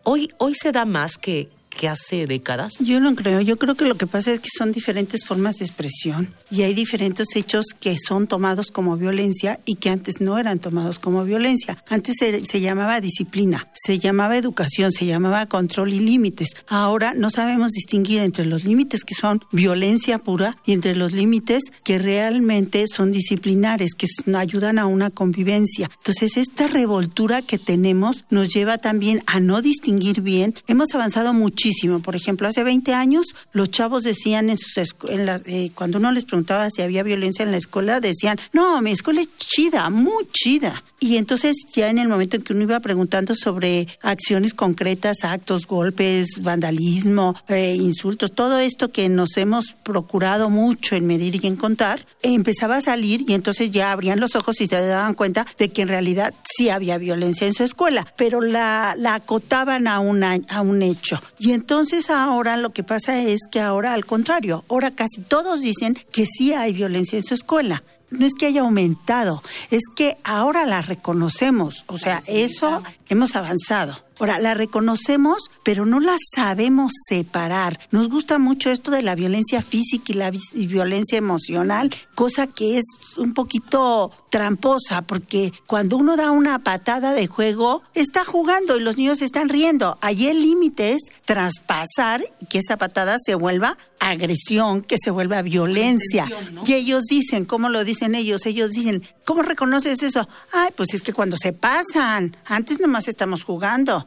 hoy, 0.03 0.29
hoy 0.37 0.53
se 0.53 0.71
da 0.71 0.85
más 0.85 1.17
que, 1.17 1.49
que 1.77 1.87
hace 1.87 2.25
décadas? 2.25 2.73
Yo 2.79 2.99
no 2.99 3.15
creo, 3.15 3.39
yo 3.39 3.57
creo 3.57 3.75
que 3.75 3.85
lo 3.85 3.95
que 3.95 4.07
pasa 4.07 4.33
es 4.33 4.39
que 4.39 4.49
son 4.57 4.71
diferentes 4.71 5.23
formas 5.23 5.57
de 5.57 5.65
expresión 5.65 6.33
y 6.49 6.63
hay 6.63 6.73
diferentes 6.73 7.27
hechos 7.35 7.67
que 7.79 7.95
son 7.97 8.27
tomados 8.27 8.71
como 8.71 8.97
violencia 8.97 9.59
y 9.65 9.75
que 9.75 9.89
antes 9.89 10.19
no 10.19 10.37
eran 10.37 10.59
tomados 10.59 10.97
como 10.97 11.23
violencia. 11.23 11.77
Antes 11.87 12.15
se, 12.19 12.45
se 12.45 12.59
llamaba 12.59 12.99
disciplina, 12.99 13.67
se 13.73 13.99
llamaba 13.99 14.37
educación, 14.37 14.91
se 14.91 15.05
llamaba 15.05 15.45
control 15.45 15.93
y 15.93 15.99
límites. 15.99 16.49
Ahora 16.67 17.13
no 17.13 17.29
sabemos 17.29 17.71
distinguir 17.71 18.21
entre 18.21 18.45
los 18.45 18.63
límites 18.63 19.03
que 19.03 19.13
son 19.13 19.41
violencia 19.51 20.17
pura 20.17 20.57
y 20.65 20.73
entre 20.73 20.95
los 20.95 21.13
límites 21.13 21.63
que 21.83 21.99
realmente 21.99 22.85
son 22.87 23.11
disciplinares, 23.11 23.93
que 23.93 24.07
ayudan 24.35 24.79
a 24.79 24.87
una 24.87 25.11
convivencia. 25.11 25.91
Entonces, 25.97 26.37
esta 26.37 26.67
revoltura 26.67 27.43
que 27.43 27.59
tenemos 27.59 28.25
nos 28.31 28.49
lleva 28.49 28.79
también 28.79 29.21
a 29.27 29.39
no 29.39 29.61
distinguir 29.61 30.21
bien. 30.21 30.55
Hemos 30.67 30.95
avanzado 30.95 31.33
muchísimo 31.33 31.66
por 32.03 32.15
ejemplo, 32.15 32.47
hace 32.47 32.63
20 32.63 32.93
años 32.93 33.25
los 33.51 33.69
chavos 33.69 34.03
decían 34.03 34.49
en 34.49 34.57
sus 34.57 34.77
en 35.09 35.29
eh, 35.45 35.71
cuando 35.73 35.97
uno 35.97 36.11
les 36.11 36.25
preguntaba 36.25 36.69
si 36.69 36.81
había 36.81 37.03
violencia 37.03 37.43
en 37.43 37.51
la 37.51 37.57
escuela, 37.57 37.99
decían, 37.99 38.37
no, 38.53 38.81
mi 38.81 38.91
escuela 38.91 39.21
es 39.21 39.29
chida, 39.37 39.89
muy 39.89 40.27
chida. 40.31 40.83
Y 40.99 41.17
entonces 41.17 41.55
ya 41.73 41.89
en 41.89 41.99
el 41.99 42.07
momento 42.07 42.37
en 42.37 42.43
que 42.43 42.53
uno 42.53 42.63
iba 42.63 42.79
preguntando 42.79 43.35
sobre 43.35 43.87
acciones 44.01 44.53
concretas, 44.53 45.23
actos, 45.23 45.67
golpes, 45.67 46.41
vandalismo, 46.41 47.35
eh, 47.47 47.75
insultos, 47.75 48.31
todo 48.31 48.57
esto 48.57 48.91
que 48.91 49.07
nos 49.09 49.37
hemos 49.37 49.75
procurado 49.83 50.49
mucho 50.49 50.95
en 50.95 51.05
medir 51.05 51.39
y 51.43 51.47
en 51.47 51.55
contar, 51.55 52.05
empezaba 52.23 52.77
a 52.77 52.81
salir 52.81 53.25
y 53.27 53.33
entonces 53.33 53.71
ya 53.71 53.91
abrían 53.91 54.19
los 54.19 54.35
ojos 54.35 54.59
y 54.61 54.67
se 54.67 54.75
daban 54.75 55.13
cuenta 55.13 55.45
de 55.59 55.69
que 55.69 55.83
en 55.83 55.89
realidad 55.89 56.33
sí 56.43 56.69
había 56.69 56.97
violencia 56.97 57.45
en 57.45 57.53
su 57.53 57.63
escuela, 57.63 58.07
pero 58.17 58.41
la, 58.41 58.95
la 58.97 59.15
acotaban 59.15 59.87
a, 59.87 59.99
una, 59.99 60.39
a 60.49 60.61
un 60.61 60.81
hecho. 60.81 61.21
Y 61.39 61.51
entonces 61.57 62.09
ahora 62.09 62.55
lo 62.55 62.71
que 62.71 62.83
pasa 62.83 63.19
es 63.19 63.41
que 63.51 63.59
ahora 63.59 63.93
al 63.93 64.05
contrario, 64.05 64.63
ahora 64.69 64.91
casi 64.91 65.21
todos 65.21 65.61
dicen 65.61 65.97
que 66.11 66.25
sí 66.25 66.53
hay 66.53 66.71
violencia 66.71 67.17
en 67.17 67.23
su 67.23 67.33
escuela 67.33 67.83
no 68.09 68.25
es 68.25 68.35
que 68.35 68.45
haya 68.45 68.61
aumentado, 68.61 69.43
es 69.69 69.81
que 69.93 70.17
ahora 70.23 70.65
la 70.65 70.81
reconocemos. 70.81 71.83
O 71.87 71.97
sea, 71.97 72.21
eso 72.27 72.81
hemos 73.09 73.35
avanzado. 73.35 73.97
Ahora, 74.19 74.39
la 74.39 74.53
reconocemos, 74.53 75.49
pero 75.63 75.85
no 75.85 75.99
la 75.99 76.15
sabemos 76.35 76.91
separar. 77.07 77.79
Nos 77.91 78.09
gusta 78.09 78.39
mucho 78.39 78.71
esto 78.71 78.91
de 78.91 79.03
la 79.03 79.15
violencia 79.15 79.61
física 79.61 80.11
y 80.11 80.15
la 80.15 80.31
violencia 80.53 81.17
emocional, 81.17 81.93
cosa 82.15 82.47
que 82.47 82.77
es 82.77 82.85
un 83.17 83.33
poquito 83.33 84.11
tramposa, 84.29 85.03
porque 85.03 85.53
cuando 85.65 85.97
uno 85.97 86.17
da 86.17 86.31
una 86.31 86.59
patada 86.59 87.13
de 87.13 87.27
juego, 87.27 87.83
está 87.93 88.25
jugando 88.25 88.75
y 88.77 88.81
los 88.81 88.97
niños 88.97 89.21
están 89.21 89.49
riendo. 89.49 89.97
Allí 90.01 90.27
el 90.27 90.41
límite 90.41 90.91
es 90.91 91.01
traspasar 91.25 92.23
que 92.49 92.59
esa 92.59 92.77
patada 92.77 93.17
se 93.23 93.35
vuelva 93.35 93.77
agresión, 93.99 94.81
que 94.81 94.97
se 95.01 95.11
vuelva 95.11 95.41
violencia. 95.41 96.27
Y 96.65 96.73
ellos 96.73 97.03
dicen, 97.09 97.45
¿cómo 97.45 97.69
lo 97.69 97.83
dicen 97.83 98.15
ellos? 98.15 98.45
Ellos 98.45 98.71
dicen, 98.71 99.03
¿cómo 99.25 99.41
reconoces 99.41 100.03
eso? 100.03 100.27
Ay, 100.53 100.69
pues 100.75 100.93
es 100.93 101.01
que 101.01 101.13
cuando 101.13 101.37
se 101.37 101.53
pasan, 101.53 102.35
antes 102.45 102.79
nomás 102.79 103.07
estamos 103.07 103.43
jugando. 103.43 104.06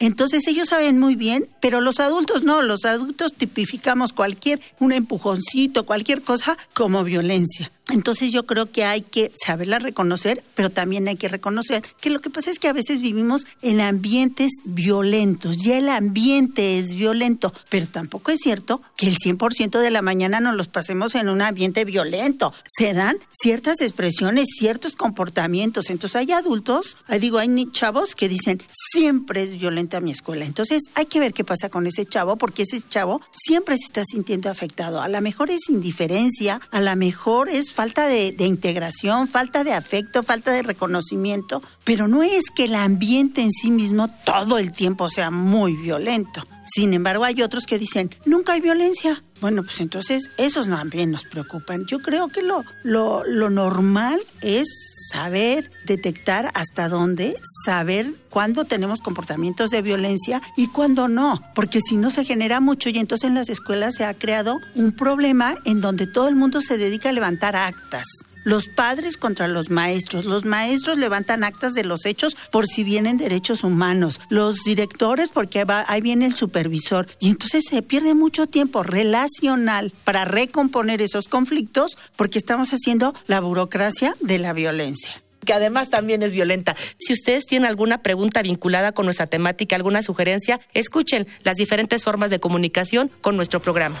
Entonces 0.00 0.46
ellos 0.46 0.70
saben 0.70 0.98
muy 0.98 1.14
bien, 1.14 1.46
pero 1.60 1.82
los 1.82 2.00
adultos 2.00 2.42
no, 2.42 2.62
los 2.62 2.86
adultos 2.86 3.34
tipificamos 3.34 4.14
cualquier, 4.14 4.58
un 4.80 4.92
empujoncito, 4.92 5.84
cualquier 5.84 6.22
cosa 6.22 6.56
como 6.72 7.04
violencia. 7.04 7.70
Entonces 7.90 8.30
yo 8.30 8.46
creo 8.46 8.70
que 8.70 8.84
hay 8.84 9.02
que 9.02 9.32
saberla 9.44 9.78
reconocer, 9.78 10.44
pero 10.54 10.70
también 10.70 11.08
hay 11.08 11.16
que 11.16 11.28
reconocer 11.28 11.82
que 12.00 12.10
lo 12.10 12.20
que 12.20 12.30
pasa 12.30 12.50
es 12.50 12.58
que 12.58 12.68
a 12.68 12.72
veces 12.72 13.00
vivimos 13.00 13.46
en 13.62 13.80
ambientes 13.80 14.52
violentos, 14.64 15.56
ya 15.56 15.76
el 15.76 15.88
ambiente 15.88 16.78
es 16.78 16.94
violento, 16.94 17.52
pero 17.68 17.86
tampoco 17.86 18.30
es 18.30 18.40
cierto 18.40 18.80
que 18.96 19.08
el 19.08 19.16
100% 19.16 19.80
de 19.80 19.90
la 19.90 20.02
mañana 20.02 20.40
nos 20.40 20.54
los 20.54 20.68
pasemos 20.68 21.14
en 21.16 21.28
un 21.28 21.42
ambiente 21.42 21.84
violento. 21.84 22.54
Se 22.66 22.94
dan 22.94 23.16
ciertas 23.32 23.80
expresiones, 23.80 24.46
ciertos 24.56 24.94
comportamientos. 24.94 25.90
Entonces 25.90 26.16
hay 26.16 26.32
adultos, 26.32 26.96
digo, 27.20 27.38
hay 27.38 27.50
chavos 27.72 28.14
que 28.14 28.28
dicen, 28.28 28.62
siempre 28.92 29.42
es 29.42 29.58
violento 29.58 29.89
a 29.96 30.00
mi 30.00 30.10
escuela. 30.10 30.44
Entonces 30.44 30.84
hay 30.94 31.06
que 31.06 31.20
ver 31.20 31.32
qué 31.32 31.44
pasa 31.44 31.68
con 31.68 31.86
ese 31.86 32.04
chavo, 32.04 32.36
porque 32.36 32.62
ese 32.62 32.80
chavo 32.80 33.20
siempre 33.32 33.76
se 33.76 33.86
está 33.86 34.04
sintiendo 34.04 34.50
afectado. 34.50 35.00
A 35.00 35.08
lo 35.08 35.20
mejor 35.20 35.50
es 35.50 35.68
indiferencia, 35.68 36.60
a 36.70 36.80
lo 36.80 36.94
mejor 36.96 37.48
es 37.48 37.72
falta 37.72 38.06
de, 38.06 38.32
de 38.32 38.46
integración, 38.46 39.28
falta 39.28 39.64
de 39.64 39.74
afecto, 39.74 40.22
falta 40.22 40.52
de 40.52 40.62
reconocimiento, 40.62 41.62
pero 41.84 42.08
no 42.08 42.22
es 42.22 42.50
que 42.54 42.64
el 42.64 42.74
ambiente 42.74 43.42
en 43.42 43.52
sí 43.52 43.70
mismo 43.70 44.08
todo 44.24 44.58
el 44.58 44.72
tiempo 44.72 45.08
sea 45.08 45.30
muy 45.30 45.74
violento. 45.74 46.42
Sin 46.72 46.94
embargo, 46.94 47.24
hay 47.24 47.42
otros 47.42 47.64
que 47.66 47.78
dicen, 47.78 48.10
nunca 48.26 48.52
hay 48.52 48.60
violencia. 48.60 49.22
Bueno, 49.40 49.62
pues 49.62 49.80
entonces 49.80 50.30
esos 50.36 50.68
también 50.68 51.10
nos 51.10 51.24
preocupan. 51.24 51.86
Yo 51.86 52.00
creo 52.00 52.28
que 52.28 52.42
lo, 52.42 52.62
lo, 52.84 53.24
lo 53.24 53.50
normal 53.50 54.20
es 54.42 54.68
saber 55.10 55.70
detectar 55.86 56.50
hasta 56.54 56.88
dónde, 56.88 57.40
saber 57.64 58.12
cuándo 58.28 58.64
tenemos 58.66 59.00
comportamientos 59.00 59.70
de 59.70 59.82
violencia 59.82 60.42
y 60.56 60.68
cuándo 60.68 61.08
no, 61.08 61.42
porque 61.54 61.80
si 61.80 61.96
no 61.96 62.10
se 62.10 62.24
genera 62.24 62.60
mucho 62.60 62.90
y 62.90 62.98
entonces 62.98 63.28
en 63.28 63.34
las 63.34 63.48
escuelas 63.48 63.94
se 63.96 64.04
ha 64.04 64.14
creado 64.14 64.60
un 64.74 64.92
problema 64.92 65.56
en 65.64 65.80
donde 65.80 66.06
todo 66.06 66.28
el 66.28 66.36
mundo 66.36 66.60
se 66.60 66.78
dedica 66.78 67.08
a 67.08 67.12
levantar 67.12 67.56
actas 67.56 68.06
los 68.44 68.68
padres 68.68 69.16
contra 69.16 69.48
los 69.48 69.70
maestros. 69.70 70.24
Los 70.24 70.44
maestros 70.44 70.96
levantan 70.98 71.44
actas 71.44 71.74
de 71.74 71.84
los 71.84 72.06
hechos 72.06 72.36
por 72.50 72.66
si 72.66 72.84
vienen 72.84 73.18
derechos 73.18 73.64
humanos. 73.64 74.20
Los 74.28 74.62
directores 74.64 75.28
porque 75.28 75.64
va, 75.64 75.84
ahí 75.88 76.00
viene 76.00 76.26
el 76.26 76.34
supervisor. 76.34 77.06
Y 77.20 77.30
entonces 77.30 77.64
se 77.68 77.82
pierde 77.82 78.14
mucho 78.14 78.46
tiempo 78.46 78.82
relacional 78.82 79.92
para 80.04 80.24
recomponer 80.24 81.02
esos 81.02 81.28
conflictos 81.28 81.96
porque 82.16 82.38
estamos 82.38 82.70
haciendo 82.70 83.14
la 83.26 83.40
burocracia 83.40 84.16
de 84.20 84.38
la 84.38 84.52
violencia 84.52 85.10
que 85.44 85.54
además 85.54 85.88
también 85.88 86.22
es 86.22 86.32
violenta. 86.32 86.76
Si 86.98 87.14
ustedes 87.14 87.46
tienen 87.46 87.66
alguna 87.66 88.02
pregunta 88.02 88.42
vinculada 88.42 88.92
con 88.92 89.06
nuestra 89.06 89.26
temática, 89.26 89.74
alguna 89.74 90.02
sugerencia, 90.02 90.60
escuchen 90.74 91.26
las 91.42 91.56
diferentes 91.56 92.04
formas 92.04 92.28
de 92.30 92.40
comunicación 92.40 93.10
con 93.20 93.36
nuestro 93.36 93.60
programa. 93.60 94.00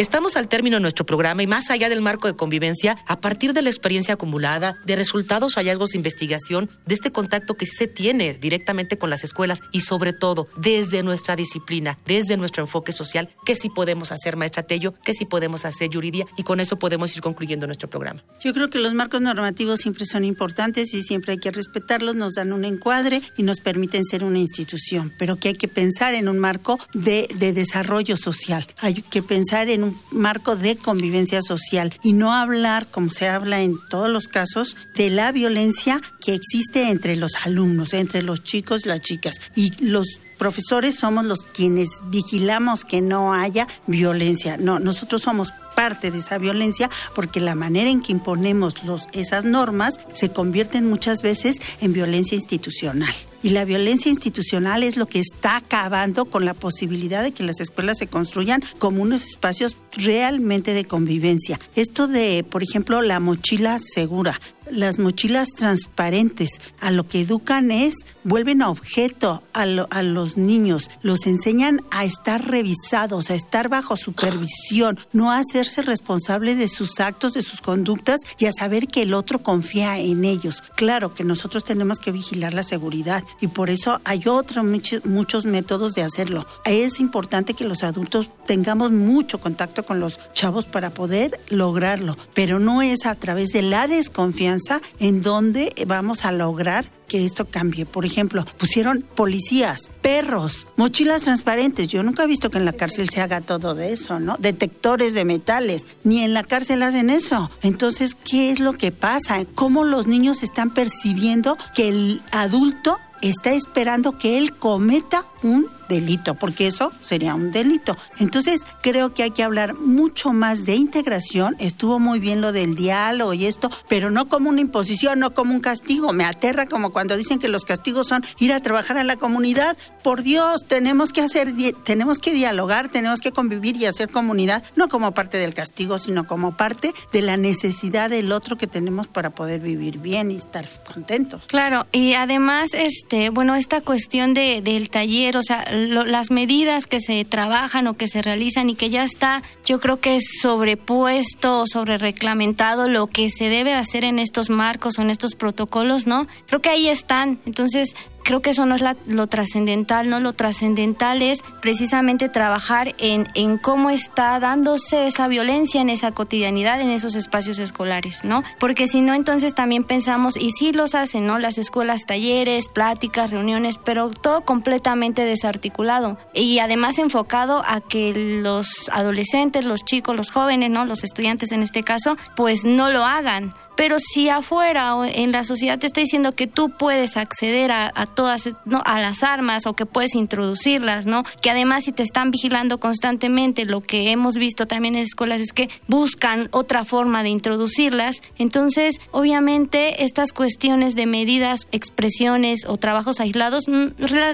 Estamos 0.00 0.38
al 0.38 0.48
término 0.48 0.78
de 0.78 0.80
nuestro 0.80 1.04
programa 1.04 1.42
y 1.42 1.46
más 1.46 1.68
allá 1.68 1.90
del 1.90 2.00
marco 2.00 2.26
de 2.26 2.34
convivencia, 2.34 2.96
a 3.06 3.20
partir 3.20 3.52
de 3.52 3.60
la 3.60 3.68
experiencia 3.68 4.14
acumulada, 4.14 4.76
de 4.86 4.96
resultados 4.96 5.54
o 5.54 5.60
hallazgos 5.60 5.90
de 5.90 5.98
investigación, 5.98 6.70
de 6.86 6.94
este 6.94 7.12
contacto 7.12 7.52
que 7.52 7.66
se 7.66 7.86
tiene 7.86 8.32
directamente 8.32 8.96
con 8.96 9.10
las 9.10 9.24
escuelas 9.24 9.60
y 9.72 9.82
sobre 9.82 10.14
todo 10.14 10.48
desde 10.56 11.02
nuestra 11.02 11.36
disciplina, 11.36 11.98
desde 12.06 12.38
nuestro 12.38 12.62
enfoque 12.62 12.92
social, 12.92 13.28
que 13.44 13.54
sí 13.54 13.68
podemos 13.68 14.10
hacer, 14.10 14.38
maestra 14.38 14.62
Tello, 14.62 14.94
que 15.04 15.12
sí 15.12 15.26
podemos 15.26 15.66
hacer, 15.66 15.90
Yuridia, 15.90 16.24
y 16.38 16.44
con 16.44 16.60
eso 16.60 16.78
podemos 16.78 17.14
ir 17.14 17.20
concluyendo 17.20 17.66
nuestro 17.66 17.90
programa. 17.90 18.24
Yo 18.42 18.54
creo 18.54 18.70
que 18.70 18.78
los 18.78 18.94
marcos 18.94 19.20
normativos 19.20 19.80
siempre 19.80 20.06
son 20.06 20.24
importantes 20.24 20.94
y 20.94 21.02
siempre 21.02 21.32
hay 21.32 21.38
que 21.38 21.50
respetarlos, 21.50 22.16
nos 22.16 22.32
dan 22.36 22.54
un 22.54 22.64
encuadre 22.64 23.20
y 23.36 23.42
nos 23.42 23.60
permiten 23.60 24.06
ser 24.06 24.24
una 24.24 24.38
institución, 24.38 25.12
pero 25.18 25.36
que 25.36 25.48
hay 25.48 25.56
que 25.56 25.68
pensar 25.68 26.14
en 26.14 26.30
un 26.30 26.38
marco 26.38 26.78
de, 26.94 27.28
de 27.34 27.52
desarrollo 27.52 28.16
social, 28.16 28.66
hay 28.78 28.94
que 28.94 29.22
pensar 29.22 29.68
en 29.68 29.84
un 29.84 29.89
marco 30.10 30.56
de 30.56 30.76
convivencia 30.76 31.42
social 31.42 31.92
y 32.02 32.12
no 32.12 32.32
hablar, 32.32 32.86
como 32.90 33.10
se 33.10 33.28
habla 33.28 33.62
en 33.62 33.76
todos 33.88 34.10
los 34.10 34.28
casos, 34.28 34.76
de 34.94 35.10
la 35.10 35.32
violencia 35.32 36.00
que 36.20 36.34
existe 36.34 36.90
entre 36.90 37.16
los 37.16 37.32
alumnos, 37.44 37.94
entre 37.94 38.22
los 38.22 38.42
chicos 38.42 38.84
y 38.84 38.88
las 38.88 39.00
chicas. 39.00 39.36
Y 39.54 39.70
los 39.84 40.06
profesores 40.38 40.94
somos 40.94 41.26
los 41.26 41.42
quienes 41.42 41.88
vigilamos 42.04 42.84
que 42.84 43.02
no 43.02 43.34
haya 43.34 43.68
violencia. 43.86 44.56
No, 44.56 44.78
nosotros 44.78 45.20
somos 45.22 45.52
parte 45.74 46.10
de 46.10 46.18
esa 46.18 46.38
violencia 46.38 46.90
porque 47.14 47.40
la 47.40 47.54
manera 47.54 47.90
en 47.90 48.02
que 48.02 48.12
imponemos 48.12 48.84
los, 48.84 49.08
esas 49.12 49.44
normas 49.44 49.94
se 50.12 50.30
convierten 50.30 50.88
muchas 50.88 51.22
veces 51.22 51.60
en 51.80 51.92
violencia 51.92 52.34
institucional. 52.34 53.14
Y 53.42 53.50
la 53.50 53.64
violencia 53.64 54.10
institucional 54.10 54.82
es 54.82 54.98
lo 54.98 55.06
que 55.06 55.18
está 55.18 55.56
acabando 55.56 56.26
con 56.26 56.44
la 56.44 56.52
posibilidad 56.52 57.22
de 57.22 57.32
que 57.32 57.42
las 57.42 57.60
escuelas 57.60 57.96
se 57.96 58.06
construyan 58.06 58.62
como 58.78 59.02
unos 59.02 59.22
espacios 59.22 59.76
realmente 59.92 60.74
de 60.74 60.84
convivencia. 60.84 61.58
Esto 61.74 62.06
de, 62.06 62.44
por 62.48 62.62
ejemplo, 62.62 63.00
la 63.00 63.18
mochila 63.18 63.78
segura. 63.78 64.38
las 64.70 64.98
mochilas 64.98 65.48
transparentes 65.48 66.60
a 66.80 66.92
lo 66.92 67.08
que 67.08 67.22
educan 67.22 67.70
es, 67.70 67.94
vuelven 68.24 68.62
a 68.62 68.70
objeto 68.70 69.42
a, 69.52 69.62
a 69.62 70.02
los 70.02 70.36
niños, 70.36 70.90
los 71.02 71.26
enseñan 71.26 71.80
a 71.90 72.04
estar 72.04 72.46
revisados, 72.46 73.30
a 73.30 73.34
estar 73.34 73.68
bajo 73.68 73.96
supervisión, 73.96 74.98
no 75.12 75.32
a 75.32 75.42
responsable 75.64 76.54
de 76.54 76.68
sus 76.68 77.00
actos, 77.00 77.34
de 77.34 77.42
sus 77.42 77.60
conductas 77.60 78.20
y 78.38 78.46
a 78.46 78.52
saber 78.52 78.88
que 78.88 79.02
el 79.02 79.14
otro 79.14 79.40
confía 79.40 79.98
en 79.98 80.24
ellos. 80.24 80.62
Claro 80.76 81.14
que 81.14 81.24
nosotros 81.24 81.64
tenemos 81.64 82.00
que 82.00 82.12
vigilar 82.12 82.54
la 82.54 82.62
seguridad 82.62 83.24
y 83.40 83.48
por 83.48 83.70
eso 83.70 84.00
hay 84.04 84.26
otros 84.26 84.64
muchos, 84.64 85.04
muchos 85.04 85.44
métodos 85.44 85.92
de 85.94 86.02
hacerlo. 86.02 86.46
Es 86.64 87.00
importante 87.00 87.54
que 87.54 87.64
los 87.64 87.82
adultos 87.82 88.28
tengamos 88.46 88.90
mucho 88.90 89.40
contacto 89.40 89.84
con 89.84 90.00
los 90.00 90.18
chavos 90.32 90.66
para 90.66 90.90
poder 90.90 91.40
lograrlo, 91.48 92.16
pero 92.34 92.58
no 92.58 92.82
es 92.82 93.06
a 93.06 93.14
través 93.14 93.50
de 93.50 93.62
la 93.62 93.86
desconfianza 93.86 94.80
en 94.98 95.22
donde 95.22 95.72
vamos 95.86 96.24
a 96.24 96.32
lograr 96.32 96.84
que 97.10 97.24
esto 97.24 97.44
cambie. 97.44 97.86
Por 97.86 98.06
ejemplo, 98.06 98.44
pusieron 98.56 99.04
policías, 99.16 99.90
perros, 100.00 100.68
mochilas 100.76 101.22
transparentes. 101.22 101.88
Yo 101.88 102.04
nunca 102.04 102.22
he 102.22 102.28
visto 102.28 102.50
que 102.50 102.58
en 102.58 102.64
la 102.64 102.72
cárcel 102.72 103.10
se 103.10 103.20
haga 103.20 103.40
todo 103.40 103.74
de 103.74 103.92
eso, 103.92 104.20
¿no? 104.20 104.36
Detectores 104.38 105.12
de 105.12 105.24
metales. 105.24 105.88
Ni 106.04 106.22
en 106.22 106.34
la 106.34 106.44
cárcel 106.44 106.84
hacen 106.84 107.10
eso. 107.10 107.50
Entonces, 107.62 108.14
¿qué 108.14 108.52
es 108.52 108.60
lo 108.60 108.74
que 108.74 108.92
pasa? 108.92 109.44
¿Cómo 109.56 109.82
los 109.82 110.06
niños 110.06 110.44
están 110.44 110.70
percibiendo 110.70 111.58
que 111.74 111.88
el 111.88 112.22
adulto 112.30 112.96
está 113.22 113.52
esperando 113.52 114.16
que 114.16 114.38
él 114.38 114.52
cometa 114.52 115.24
un 115.42 115.66
delito, 115.90 116.36
porque 116.36 116.68
eso 116.68 116.92
sería 117.02 117.34
un 117.34 117.50
delito. 117.50 117.96
Entonces, 118.18 118.62
creo 118.80 119.12
que 119.12 119.24
hay 119.24 119.32
que 119.32 119.42
hablar 119.42 119.74
mucho 119.74 120.32
más 120.32 120.64
de 120.64 120.76
integración. 120.76 121.56
Estuvo 121.58 121.98
muy 121.98 122.20
bien 122.20 122.40
lo 122.40 122.52
del 122.52 122.76
diálogo 122.76 123.34
y 123.34 123.44
esto, 123.44 123.70
pero 123.88 124.10
no 124.10 124.28
como 124.28 124.48
una 124.48 124.60
imposición, 124.60 125.18
no 125.18 125.34
como 125.34 125.52
un 125.52 125.60
castigo. 125.60 126.12
Me 126.14 126.24
aterra 126.24 126.66
como 126.66 126.90
cuando 126.90 127.16
dicen 127.16 127.38
que 127.38 127.48
los 127.48 127.64
castigos 127.64 128.06
son 128.06 128.24
ir 128.38 128.52
a 128.52 128.60
trabajar 128.60 128.96
en 128.96 129.08
la 129.08 129.16
comunidad. 129.16 129.76
Por 130.02 130.22
Dios, 130.22 130.64
tenemos 130.66 131.12
que 131.12 131.20
hacer, 131.20 131.52
tenemos 131.84 132.20
que 132.20 132.32
dialogar, 132.32 132.88
tenemos 132.88 133.20
que 133.20 133.32
convivir 133.32 133.76
y 133.76 133.86
hacer 133.86 134.08
comunidad, 134.10 134.62
no 134.76 134.88
como 134.88 135.12
parte 135.12 135.36
del 135.36 135.52
castigo, 135.52 135.98
sino 135.98 136.26
como 136.26 136.56
parte 136.56 136.94
de 137.12 137.22
la 137.22 137.36
necesidad 137.36 138.08
del 138.08 138.30
otro 138.30 138.56
que 138.56 138.68
tenemos 138.68 139.08
para 139.08 139.30
poder 139.30 139.60
vivir 139.60 139.98
bien 139.98 140.30
y 140.30 140.36
estar 140.36 140.66
contentos. 140.92 141.42
Claro, 141.46 141.86
y 141.90 142.14
además, 142.14 142.70
este, 142.74 143.30
bueno, 143.30 143.56
esta 143.56 143.80
cuestión 143.80 144.34
de, 144.34 144.62
del 144.62 144.88
taller, 144.88 145.36
o 145.36 145.42
sea, 145.42 145.64
las 145.88 146.30
medidas 146.30 146.86
que 146.86 147.00
se 147.00 147.24
trabajan 147.24 147.86
o 147.86 147.94
que 147.94 148.06
se 148.06 148.22
realizan 148.22 148.70
y 148.70 148.74
que 148.74 148.90
ya 148.90 149.02
está, 149.02 149.42
yo 149.64 149.80
creo 149.80 150.00
que 150.00 150.16
es 150.16 150.24
sobrepuesto 150.40 151.60
o 151.60 151.66
sobre 151.66 151.98
reglamentado 151.98 152.88
lo 152.88 153.06
que 153.06 153.30
se 153.30 153.48
debe 153.48 153.72
hacer 153.72 154.04
en 154.04 154.18
estos 154.18 154.50
marcos 154.50 154.98
o 154.98 155.02
en 155.02 155.10
estos 155.10 155.34
protocolos, 155.34 156.06
¿no? 156.06 156.26
Creo 156.46 156.60
que 156.60 156.70
ahí 156.70 156.88
están. 156.88 157.38
Entonces, 157.46 157.94
creo 158.30 158.42
que 158.42 158.50
eso 158.50 158.64
no 158.64 158.76
es 158.76 158.84
lo 159.08 159.26
trascendental, 159.26 160.08
¿no? 160.08 160.20
Lo 160.20 160.34
trascendental 160.34 161.20
es 161.20 161.42
precisamente 161.60 162.28
trabajar 162.28 162.94
en, 162.98 163.26
en 163.34 163.58
cómo 163.58 163.90
está 163.90 164.38
dándose 164.38 165.08
esa 165.08 165.26
violencia 165.26 165.80
en 165.80 165.90
esa 165.90 166.12
cotidianidad, 166.12 166.80
en 166.80 166.92
esos 166.92 167.16
espacios 167.16 167.58
escolares, 167.58 168.22
¿no? 168.22 168.44
Porque 168.60 168.86
si 168.86 169.00
no, 169.00 169.14
entonces 169.14 169.52
también 169.52 169.82
pensamos, 169.82 170.36
y 170.36 170.50
sí 170.50 170.72
los 170.72 170.94
hacen, 170.94 171.26
¿no? 171.26 171.40
Las 171.40 171.58
escuelas, 171.58 172.06
talleres, 172.06 172.68
pláticas, 172.68 173.32
reuniones, 173.32 173.78
pero 173.78 174.10
todo 174.10 174.42
completamente 174.42 175.24
desarticulado 175.24 176.16
y 176.32 176.60
además 176.60 177.00
enfocado 177.00 177.64
a 177.66 177.80
que 177.80 178.12
los 178.44 178.88
adolescentes, 178.92 179.64
los 179.64 179.84
chicos, 179.84 180.14
los 180.14 180.30
jóvenes, 180.30 180.70
¿no? 180.70 180.84
Los 180.84 181.02
estudiantes 181.02 181.50
en 181.50 181.64
este 181.64 181.82
caso, 181.82 182.16
pues 182.36 182.64
no 182.64 182.90
lo 182.90 183.04
hagan 183.04 183.52
pero 183.80 183.96
si 183.98 184.28
afuera 184.28 184.94
o 184.94 185.06
en 185.06 185.32
la 185.32 185.42
sociedad 185.42 185.78
te 185.78 185.86
está 185.86 186.02
diciendo 186.02 186.32
que 186.32 186.46
tú 186.46 186.68
puedes 186.68 187.16
acceder 187.16 187.72
a, 187.72 187.90
todas, 188.14 188.46
a 188.84 189.00
las 189.00 189.22
armas 189.22 189.64
o 189.64 189.72
que 189.72 189.86
puedes 189.86 190.14
introducirlas, 190.14 191.06
¿no? 191.06 191.24
Que 191.40 191.48
además 191.48 191.84
si 191.84 191.92
te 191.92 192.02
están 192.02 192.30
vigilando 192.30 192.78
constantemente, 192.78 193.64
lo 193.64 193.80
que 193.80 194.10
hemos 194.10 194.34
visto 194.34 194.66
también 194.66 194.96
en 194.96 195.04
escuelas 195.04 195.40
es 195.40 195.54
que 195.54 195.70
buscan 195.88 196.50
otra 196.50 196.84
forma 196.84 197.22
de 197.22 197.30
introducirlas. 197.30 198.20
Entonces, 198.36 199.00
obviamente, 199.12 200.04
estas 200.04 200.32
cuestiones 200.32 200.94
de 200.94 201.06
medidas, 201.06 201.66
expresiones 201.72 202.66
o 202.66 202.76
trabajos 202.76 203.18
aislados 203.18 203.64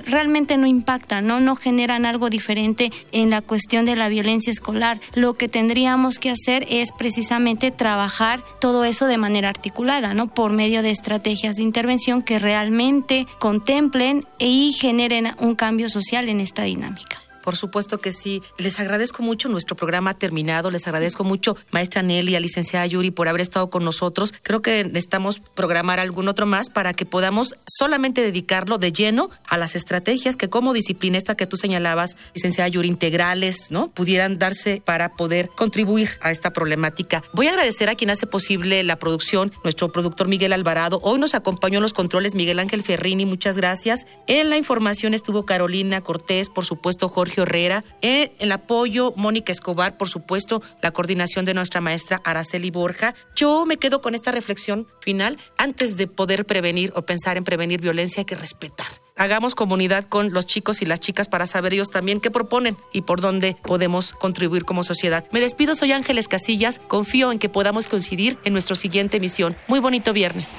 realmente 0.06 0.56
no 0.56 0.66
impactan, 0.66 1.24
¿no? 1.24 1.38
No 1.38 1.54
generan 1.54 2.04
algo 2.04 2.30
diferente 2.30 2.90
en 3.12 3.30
la 3.30 3.42
cuestión 3.42 3.84
de 3.84 3.94
la 3.94 4.08
violencia 4.08 4.50
escolar. 4.50 4.98
Lo 5.14 5.34
que 5.34 5.48
tendríamos 5.48 6.18
que 6.18 6.30
hacer 6.30 6.66
es 6.68 6.88
precisamente 6.98 7.70
trabajar 7.70 8.42
todo 8.58 8.84
eso 8.84 9.06
de 9.06 9.18
manera 9.18 9.35
articulada, 9.44 10.14
¿no? 10.14 10.28
Por 10.28 10.52
medio 10.52 10.82
de 10.82 10.90
estrategias 10.90 11.56
de 11.56 11.62
intervención 11.62 12.22
que 12.22 12.38
realmente 12.38 13.26
contemplen 13.38 14.26
y 14.38 14.72
generen 14.72 15.34
un 15.38 15.54
cambio 15.54 15.88
social 15.88 16.28
en 16.28 16.40
esta 16.40 16.62
dinámica. 16.62 17.25
Por 17.46 17.56
supuesto 17.56 17.98
que 17.98 18.10
sí. 18.10 18.42
Les 18.58 18.80
agradezco 18.80 19.22
mucho. 19.22 19.48
Nuestro 19.48 19.76
programa 19.76 20.14
terminado. 20.14 20.68
Les 20.68 20.88
agradezco 20.88 21.22
mucho, 21.22 21.56
maestra 21.70 22.02
Nelly, 22.02 22.34
a 22.34 22.40
licenciada 22.40 22.84
Yuri, 22.86 23.12
por 23.12 23.28
haber 23.28 23.40
estado 23.40 23.70
con 23.70 23.84
nosotros. 23.84 24.34
Creo 24.42 24.62
que 24.62 24.82
necesitamos 24.82 25.38
programar 25.54 26.00
algún 26.00 26.26
otro 26.26 26.44
más 26.44 26.70
para 26.70 26.92
que 26.92 27.06
podamos 27.06 27.54
solamente 27.68 28.20
dedicarlo 28.20 28.78
de 28.78 28.90
lleno 28.90 29.30
a 29.46 29.58
las 29.58 29.76
estrategias 29.76 30.34
que 30.34 30.48
como 30.48 30.72
disciplina 30.72 31.18
esta 31.18 31.36
que 31.36 31.46
tú 31.46 31.56
señalabas, 31.56 32.16
licenciada 32.34 32.66
Yuri, 32.66 32.88
integrales, 32.88 33.70
¿no? 33.70 33.90
Pudieran 33.90 34.38
darse 34.38 34.82
para 34.84 35.10
poder 35.10 35.48
contribuir 35.50 36.18
a 36.22 36.32
esta 36.32 36.52
problemática. 36.52 37.22
Voy 37.32 37.46
a 37.46 37.50
agradecer 37.50 37.88
a 37.88 37.94
quien 37.94 38.10
hace 38.10 38.26
posible 38.26 38.82
la 38.82 38.96
producción, 38.96 39.52
nuestro 39.62 39.92
productor 39.92 40.26
Miguel 40.26 40.52
Alvarado. 40.52 40.98
Hoy 41.04 41.20
nos 41.20 41.36
acompañó 41.36 41.78
en 41.78 41.82
los 41.82 41.92
controles 41.92 42.34
Miguel 42.34 42.58
Ángel 42.58 42.82
Ferrini. 42.82 43.24
Muchas 43.24 43.56
gracias. 43.56 44.04
En 44.26 44.50
la 44.50 44.56
información 44.56 45.14
estuvo 45.14 45.46
Carolina 45.46 46.00
Cortés, 46.00 46.50
por 46.50 46.64
supuesto 46.64 47.08
Jorge 47.08 47.35
Herrera, 47.42 47.84
en 48.00 48.30
el 48.38 48.52
apoyo 48.52 49.12
Mónica 49.16 49.52
Escobar, 49.52 49.96
por 49.96 50.08
supuesto, 50.08 50.62
la 50.82 50.90
coordinación 50.90 51.44
de 51.44 51.54
nuestra 51.54 51.80
maestra 51.80 52.20
Araceli 52.24 52.70
Borja. 52.70 53.14
Yo 53.34 53.66
me 53.66 53.76
quedo 53.76 54.00
con 54.00 54.14
esta 54.14 54.32
reflexión 54.32 54.86
final. 55.00 55.38
Antes 55.58 55.96
de 55.96 56.06
poder 56.06 56.44
prevenir 56.46 56.92
o 56.96 57.02
pensar 57.02 57.36
en 57.36 57.44
prevenir 57.44 57.80
violencia, 57.80 58.20
hay 58.20 58.26
que 58.26 58.34
respetar 58.34 58.86
hagamos 59.16 59.54
comunidad 59.54 60.04
con 60.04 60.32
los 60.32 60.46
chicos 60.46 60.82
y 60.82 60.86
las 60.86 61.00
chicas 61.00 61.28
para 61.28 61.46
saber 61.46 61.72
ellos 61.72 61.90
también 61.90 62.20
qué 62.20 62.30
proponen 62.30 62.76
y 62.92 63.02
por 63.02 63.20
dónde 63.20 63.56
podemos 63.62 64.12
contribuir 64.12 64.64
como 64.64 64.84
sociedad. 64.84 65.24
Me 65.32 65.40
despido, 65.40 65.74
soy 65.74 65.92
Ángeles 65.92 66.28
Casillas, 66.28 66.80
confío 66.86 67.32
en 67.32 67.38
que 67.38 67.48
podamos 67.48 67.88
coincidir 67.88 68.38
en 68.44 68.52
nuestra 68.52 68.76
siguiente 68.76 69.16
emisión. 69.16 69.56
Muy 69.68 69.80
bonito 69.80 70.12
viernes. 70.12 70.52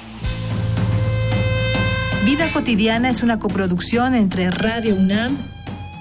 Vida 2.24 2.52
cotidiana 2.52 3.08
es 3.08 3.22
una 3.22 3.38
coproducción 3.38 4.14
entre 4.14 4.50
Radio 4.50 4.96
UNAM 4.96 5.57